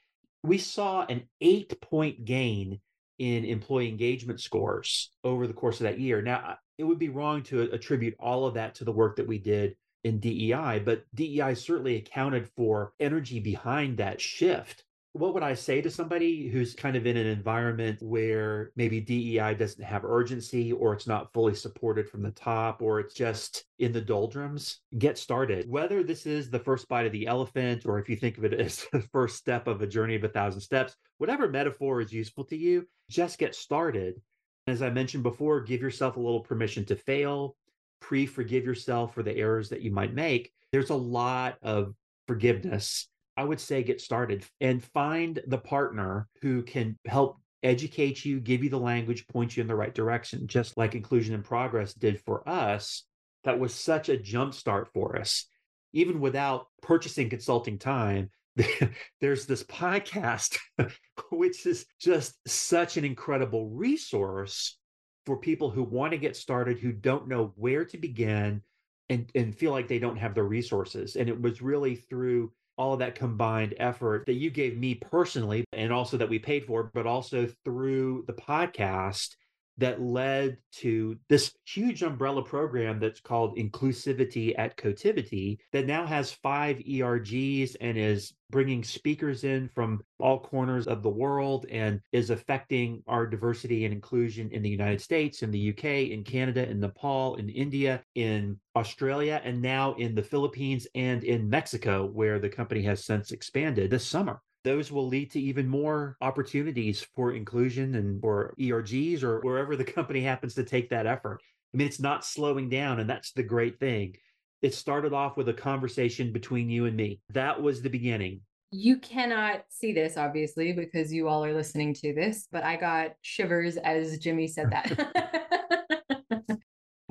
We 0.42 0.58
saw 0.58 1.04
an 1.06 1.24
eight 1.40 1.80
point 1.80 2.24
gain 2.24 2.80
in 3.18 3.44
employee 3.44 3.88
engagement 3.88 4.40
scores 4.40 5.10
over 5.24 5.46
the 5.46 5.54
course 5.54 5.80
of 5.80 5.84
that 5.84 5.98
year. 5.98 6.20
Now, 6.20 6.58
it 6.78 6.84
would 6.84 6.98
be 6.98 7.08
wrong 7.08 7.42
to 7.44 7.62
attribute 7.62 8.14
all 8.20 8.46
of 8.46 8.54
that 8.54 8.74
to 8.76 8.84
the 8.84 8.92
work 8.92 9.16
that 9.16 9.26
we 9.26 9.38
did 9.38 9.74
in 10.06 10.20
DEI, 10.20 10.80
but 10.84 11.04
DEI 11.14 11.54
certainly 11.54 11.96
accounted 11.96 12.48
for 12.56 12.92
energy 13.00 13.40
behind 13.40 13.96
that 13.96 14.20
shift. 14.20 14.84
What 15.12 15.34
would 15.34 15.42
I 15.42 15.54
say 15.54 15.80
to 15.80 15.90
somebody 15.90 16.46
who's 16.46 16.74
kind 16.74 16.94
of 16.94 17.06
in 17.06 17.16
an 17.16 17.26
environment 17.26 17.98
where 18.02 18.70
maybe 18.76 19.00
DEI 19.00 19.54
doesn't 19.54 19.82
have 19.82 20.04
urgency 20.04 20.72
or 20.72 20.92
it's 20.92 21.06
not 21.06 21.32
fully 21.32 21.54
supported 21.54 22.08
from 22.08 22.22
the 22.22 22.30
top 22.30 22.82
or 22.82 23.00
it's 23.00 23.14
just 23.14 23.64
in 23.78 23.92
the 23.92 24.00
doldrums? 24.00 24.80
Get 24.96 25.18
started. 25.18 25.68
Whether 25.68 26.04
this 26.04 26.24
is 26.26 26.50
the 26.50 26.60
first 26.60 26.86
bite 26.86 27.06
of 27.06 27.12
the 27.12 27.26
elephant 27.26 27.84
or 27.86 27.98
if 27.98 28.08
you 28.08 28.14
think 28.14 28.38
of 28.38 28.44
it 28.44 28.52
as 28.60 28.86
the 28.92 29.00
first 29.00 29.36
step 29.36 29.66
of 29.66 29.82
a 29.82 29.86
journey 29.86 30.14
of 30.14 30.24
a 30.24 30.28
thousand 30.28 30.60
steps, 30.60 30.94
whatever 31.18 31.48
metaphor 31.48 32.00
is 32.00 32.12
useful 32.12 32.44
to 32.44 32.56
you, 32.56 32.86
just 33.10 33.38
get 33.38 33.54
started. 33.54 34.20
As 34.68 34.82
I 34.82 34.90
mentioned 34.90 35.22
before, 35.22 35.62
give 35.62 35.80
yourself 35.80 36.16
a 36.16 36.20
little 36.20 36.40
permission 36.40 36.84
to 36.86 36.96
fail, 36.96 37.56
pre 38.00 38.26
forgive 38.26 38.64
yourself 38.64 39.14
for 39.14 39.22
the 39.22 39.36
errors 39.36 39.68
that 39.70 39.82
you 39.82 39.90
might 39.90 40.14
make, 40.14 40.52
there's 40.72 40.90
a 40.90 40.94
lot 40.94 41.56
of 41.62 41.94
forgiveness. 42.26 43.08
I 43.36 43.44
would 43.44 43.60
say 43.60 43.82
get 43.82 44.00
started 44.00 44.44
and 44.60 44.82
find 44.82 45.40
the 45.46 45.58
partner 45.58 46.28
who 46.40 46.62
can 46.62 46.98
help 47.06 47.38
educate 47.62 48.24
you, 48.24 48.40
give 48.40 48.62
you 48.62 48.70
the 48.70 48.78
language, 48.78 49.26
point 49.26 49.56
you 49.56 49.60
in 49.60 49.66
the 49.66 49.74
right 49.74 49.94
direction, 49.94 50.46
just 50.46 50.76
like 50.76 50.94
Inclusion 50.94 51.34
in 51.34 51.42
Progress 51.42 51.92
did 51.92 52.20
for 52.20 52.48
us. 52.48 53.04
That 53.44 53.58
was 53.58 53.74
such 53.74 54.08
a 54.08 54.16
jumpstart 54.16 54.86
for 54.92 55.18
us. 55.18 55.46
Even 55.92 56.20
without 56.20 56.66
purchasing 56.82 57.28
consulting 57.28 57.78
time, 57.78 58.30
there's 59.20 59.46
this 59.46 59.64
podcast, 59.64 60.58
which 61.30 61.66
is 61.66 61.86
just 62.00 62.34
such 62.46 62.96
an 62.96 63.04
incredible 63.04 63.68
resource 63.68 64.78
for 65.26 65.36
people 65.36 65.70
who 65.70 65.82
want 65.82 66.12
to 66.12 66.18
get 66.18 66.36
started, 66.36 66.78
who 66.78 66.92
don't 66.92 67.28
know 67.28 67.52
where 67.56 67.84
to 67.84 67.98
begin 67.98 68.62
and, 69.10 69.30
and 69.34 69.54
feel 69.54 69.72
like 69.72 69.88
they 69.88 69.98
don't 69.98 70.16
have 70.16 70.34
the 70.34 70.42
resources. 70.42 71.16
And 71.16 71.28
it 71.28 71.40
was 71.40 71.60
really 71.60 71.96
through 71.96 72.52
all 72.78 72.92
of 72.92 72.98
that 73.00 73.14
combined 73.14 73.74
effort 73.78 74.24
that 74.26 74.34
you 74.34 74.50
gave 74.50 74.76
me 74.76 74.94
personally, 74.94 75.64
and 75.72 75.92
also 75.92 76.16
that 76.16 76.28
we 76.28 76.38
paid 76.38 76.64
for, 76.64 76.90
but 76.94 77.06
also 77.06 77.48
through 77.64 78.24
the 78.26 78.34
podcast 78.34 79.34
that 79.78 80.00
led 80.00 80.56
to 80.72 81.18
this 81.28 81.54
huge 81.66 82.02
umbrella 82.02 82.42
program 82.42 82.98
that's 82.98 83.20
called 83.20 83.56
Inclusivity 83.56 84.54
at 84.58 84.76
Cotiviti 84.76 85.58
that 85.72 85.86
now 85.86 86.06
has 86.06 86.32
five 86.32 86.78
ERGs 86.78 87.76
and 87.80 87.98
is 87.98 88.34
bringing 88.50 88.84
speakers 88.84 89.44
in 89.44 89.68
from 89.74 90.00
all 90.18 90.38
corners 90.38 90.86
of 90.86 91.02
the 91.02 91.10
world 91.10 91.66
and 91.70 92.00
is 92.12 92.30
affecting 92.30 93.02
our 93.06 93.26
diversity 93.26 93.84
and 93.84 93.92
inclusion 93.92 94.50
in 94.50 94.62
the 94.62 94.68
United 94.68 95.00
States, 95.00 95.42
in 95.42 95.50
the 95.50 95.70
UK, 95.70 96.10
in 96.10 96.22
Canada, 96.22 96.68
in 96.68 96.80
Nepal, 96.80 97.34
in 97.36 97.48
India, 97.48 98.02
in 98.14 98.58
Australia, 98.76 99.40
and 99.44 99.60
now 99.60 99.94
in 99.94 100.14
the 100.14 100.22
Philippines 100.22 100.86
and 100.94 101.24
in 101.24 101.50
Mexico, 101.50 102.06
where 102.06 102.38
the 102.38 102.48
company 102.48 102.82
has 102.82 103.04
since 103.04 103.32
expanded 103.32 103.90
this 103.90 104.06
summer 104.06 104.40
those 104.66 104.90
will 104.90 105.06
lead 105.06 105.30
to 105.30 105.40
even 105.40 105.68
more 105.68 106.16
opportunities 106.20 107.06
for 107.14 107.32
inclusion 107.32 107.94
and 107.94 108.20
for 108.20 108.52
ERGs 108.58 109.22
or 109.22 109.40
wherever 109.42 109.76
the 109.76 109.84
company 109.96 110.20
happens 110.20 110.54
to 110.54 110.64
take 110.64 110.90
that 110.90 111.06
effort. 111.06 111.40
I 111.72 111.76
mean, 111.76 111.86
it's 111.86 112.00
not 112.00 112.24
slowing 112.24 112.68
down, 112.68 112.98
and 112.98 113.08
that's 113.08 113.30
the 113.30 113.44
great 113.44 113.78
thing. 113.78 114.16
It 114.62 114.74
started 114.74 115.12
off 115.12 115.36
with 115.36 115.48
a 115.48 115.54
conversation 115.54 116.32
between 116.32 116.68
you 116.68 116.86
and 116.86 116.96
me. 116.96 117.20
That 117.32 117.62
was 117.62 117.80
the 117.80 117.90
beginning. 117.90 118.40
You 118.72 118.98
cannot 118.98 119.62
see 119.68 119.92
this, 119.92 120.16
obviously, 120.16 120.72
because 120.72 121.12
you 121.12 121.28
all 121.28 121.44
are 121.44 121.54
listening 121.54 121.94
to 121.94 122.12
this, 122.12 122.48
but 122.50 122.64
I 122.64 122.74
got 122.74 123.14
shivers 123.22 123.76
as 123.76 124.18
Jimmy 124.18 124.48
said 124.48 124.70
that. 124.72 125.62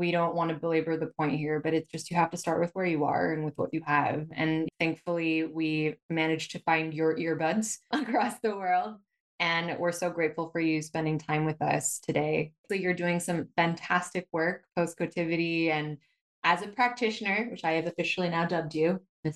we 0.05 0.11
don't 0.11 0.35
want 0.35 0.51
to 0.51 0.55
belabor 0.55 0.95
the 0.97 1.07
point 1.07 1.35
here, 1.35 1.59
but 1.59 1.73
it's 1.73 1.91
just 1.91 2.11
you 2.11 2.17
have 2.17 2.29
to 2.29 2.37
start 2.37 2.59
with 2.59 2.69
where 2.73 2.85
you 2.85 3.05
are 3.05 3.33
and 3.33 3.43
with 3.43 3.57
what 3.57 3.73
you 3.73 3.81
have. 3.87 4.27
And 4.35 4.69
thankfully, 4.79 5.45
we 5.45 5.95
managed 6.11 6.51
to 6.51 6.59
find 6.59 6.93
your 6.93 7.17
earbuds 7.17 7.79
across 7.91 8.37
the 8.37 8.55
world. 8.55 8.97
And 9.39 9.79
we're 9.79 9.91
so 9.91 10.11
grateful 10.11 10.51
for 10.51 10.59
you 10.59 10.83
spending 10.83 11.17
time 11.17 11.43
with 11.43 11.59
us 11.59 11.97
today. 11.97 12.51
So, 12.69 12.75
you're 12.75 12.93
doing 12.93 13.19
some 13.19 13.47
fantastic 13.55 14.27
work 14.31 14.65
post 14.77 14.99
Cotiviti 14.99 15.71
and 15.71 15.97
as 16.43 16.61
a 16.61 16.67
practitioner, 16.67 17.47
which 17.49 17.63
I 17.63 17.71
have 17.71 17.87
officially 17.87 18.29
now 18.29 18.45
dubbed 18.45 18.75
you, 18.75 19.01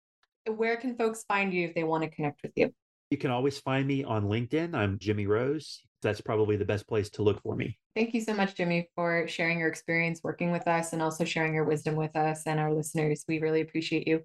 where 0.56 0.76
can 0.78 0.96
folks 0.96 1.22
find 1.28 1.54
you 1.54 1.68
if 1.68 1.76
they 1.76 1.84
want 1.84 2.02
to 2.02 2.10
connect 2.10 2.42
with 2.42 2.50
you? 2.56 2.74
You 3.10 3.18
can 3.18 3.30
always 3.30 3.60
find 3.60 3.86
me 3.86 4.02
on 4.02 4.24
LinkedIn. 4.24 4.74
I'm 4.74 4.98
Jimmy 4.98 5.28
Rose. 5.28 5.80
That's 6.02 6.20
probably 6.20 6.56
the 6.56 6.64
best 6.64 6.88
place 6.88 7.08
to 7.10 7.22
look 7.22 7.40
for 7.42 7.54
me. 7.54 7.78
Thank 7.94 8.14
you 8.14 8.22
so 8.22 8.32
much, 8.32 8.54
Jimmy, 8.54 8.88
for 8.94 9.28
sharing 9.28 9.58
your 9.58 9.68
experience 9.68 10.22
working 10.22 10.50
with 10.50 10.66
us 10.66 10.94
and 10.94 11.02
also 11.02 11.24
sharing 11.24 11.52
your 11.52 11.64
wisdom 11.64 11.94
with 11.94 12.16
us 12.16 12.44
and 12.46 12.58
our 12.58 12.72
listeners. 12.72 13.24
We 13.28 13.38
really 13.38 13.60
appreciate 13.60 14.08
you. 14.08 14.22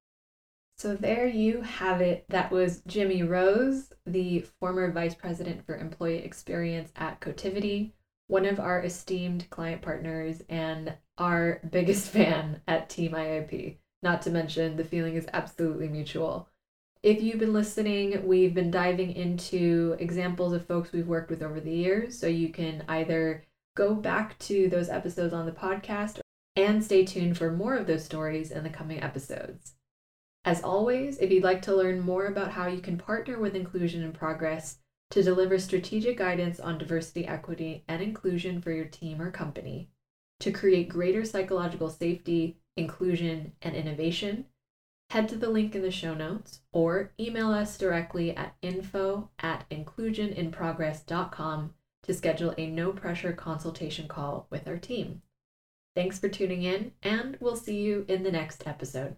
So, 0.77 0.95
there 0.95 1.27
you 1.27 1.61
have 1.61 2.01
it. 2.01 2.25
That 2.29 2.51
was 2.51 2.81
Jimmy 2.87 3.23
Rose, 3.23 3.91
the 4.05 4.45
former 4.59 4.91
Vice 4.91 5.15
President 5.15 5.65
for 5.65 5.75
Employee 5.75 6.19
Experience 6.19 6.91
at 6.95 7.19
Cotiviti, 7.19 7.91
one 8.27 8.45
of 8.45 8.59
our 8.59 8.83
esteemed 8.83 9.49
client 9.49 9.81
partners 9.81 10.43
and 10.49 10.93
our 11.17 11.59
biggest 11.71 12.09
fan 12.09 12.61
at 12.67 12.89
Team 12.89 13.11
IIP. 13.11 13.77
Not 14.03 14.21
to 14.21 14.29
mention, 14.29 14.77
the 14.77 14.83
feeling 14.83 15.15
is 15.15 15.27
absolutely 15.33 15.89
mutual. 15.89 16.47
If 17.03 17.21
you've 17.21 17.39
been 17.39 17.53
listening, 17.53 18.25
we've 18.27 18.53
been 18.53 18.71
diving 18.71 19.13
into 19.13 19.95
examples 19.99 20.53
of 20.53 20.65
folks 20.65 20.91
we've 20.91 21.07
worked 21.07 21.29
with 21.29 21.41
over 21.41 21.59
the 21.59 21.71
years. 21.71 22.17
So 22.17 22.27
you 22.27 22.49
can 22.49 22.83
either 22.87 23.43
go 23.77 23.93
back 23.93 24.37
to 24.39 24.67
those 24.67 24.89
episodes 24.89 25.33
on 25.35 25.45
the 25.45 25.51
podcast 25.51 26.19
and 26.55 26.83
stay 26.83 27.05
tuned 27.05 27.37
for 27.37 27.51
more 27.51 27.75
of 27.75 27.85
those 27.85 28.03
stories 28.03 28.49
in 28.49 28.63
the 28.63 28.71
coming 28.71 29.03
episodes. 29.03 29.75
As 30.43 30.63
always, 30.63 31.19
if 31.19 31.31
you'd 31.31 31.43
like 31.43 31.61
to 31.63 31.75
learn 31.75 31.99
more 31.99 32.25
about 32.25 32.53
how 32.53 32.65
you 32.65 32.79
can 32.79 32.97
partner 32.97 33.37
with 33.37 33.53
Inclusion 33.53 34.01
in 34.01 34.13
Progress 34.13 34.79
to 35.11 35.21
deliver 35.21 35.59
strategic 35.59 36.17
guidance 36.17 36.59
on 36.59 36.79
diversity, 36.79 37.27
equity, 37.27 37.83
and 37.87 38.01
inclusion 38.01 38.59
for 38.61 38.71
your 38.71 38.85
team 38.85 39.21
or 39.21 39.29
company, 39.29 39.91
to 40.39 40.51
create 40.51 40.89
greater 40.89 41.23
psychological 41.23 41.91
safety, 41.91 42.57
inclusion, 42.75 43.51
and 43.61 43.75
innovation, 43.75 44.45
head 45.11 45.29
to 45.29 45.35
the 45.35 45.49
link 45.49 45.75
in 45.75 45.83
the 45.83 45.91
show 45.91 46.15
notes 46.15 46.61
or 46.73 47.11
email 47.19 47.51
us 47.51 47.77
directly 47.77 48.35
at 48.35 48.55
info 48.63 49.29
at 49.39 49.69
inclusioninprogress.com 49.69 51.75
to 52.07 52.13
schedule 52.13 52.53
a 52.57 52.67
no 52.67 52.91
pressure 52.91 53.33
consultation 53.33 54.07
call 54.07 54.47
with 54.49 54.67
our 54.67 54.77
team. 54.77 55.21
Thanks 55.95 56.19
for 56.19 56.29
tuning 56.29 56.63
in, 56.63 56.91
and 57.03 57.37
we'll 57.39 57.55
see 57.55 57.81
you 57.81 58.05
in 58.07 58.23
the 58.23 58.31
next 58.31 58.65
episode. 58.65 59.17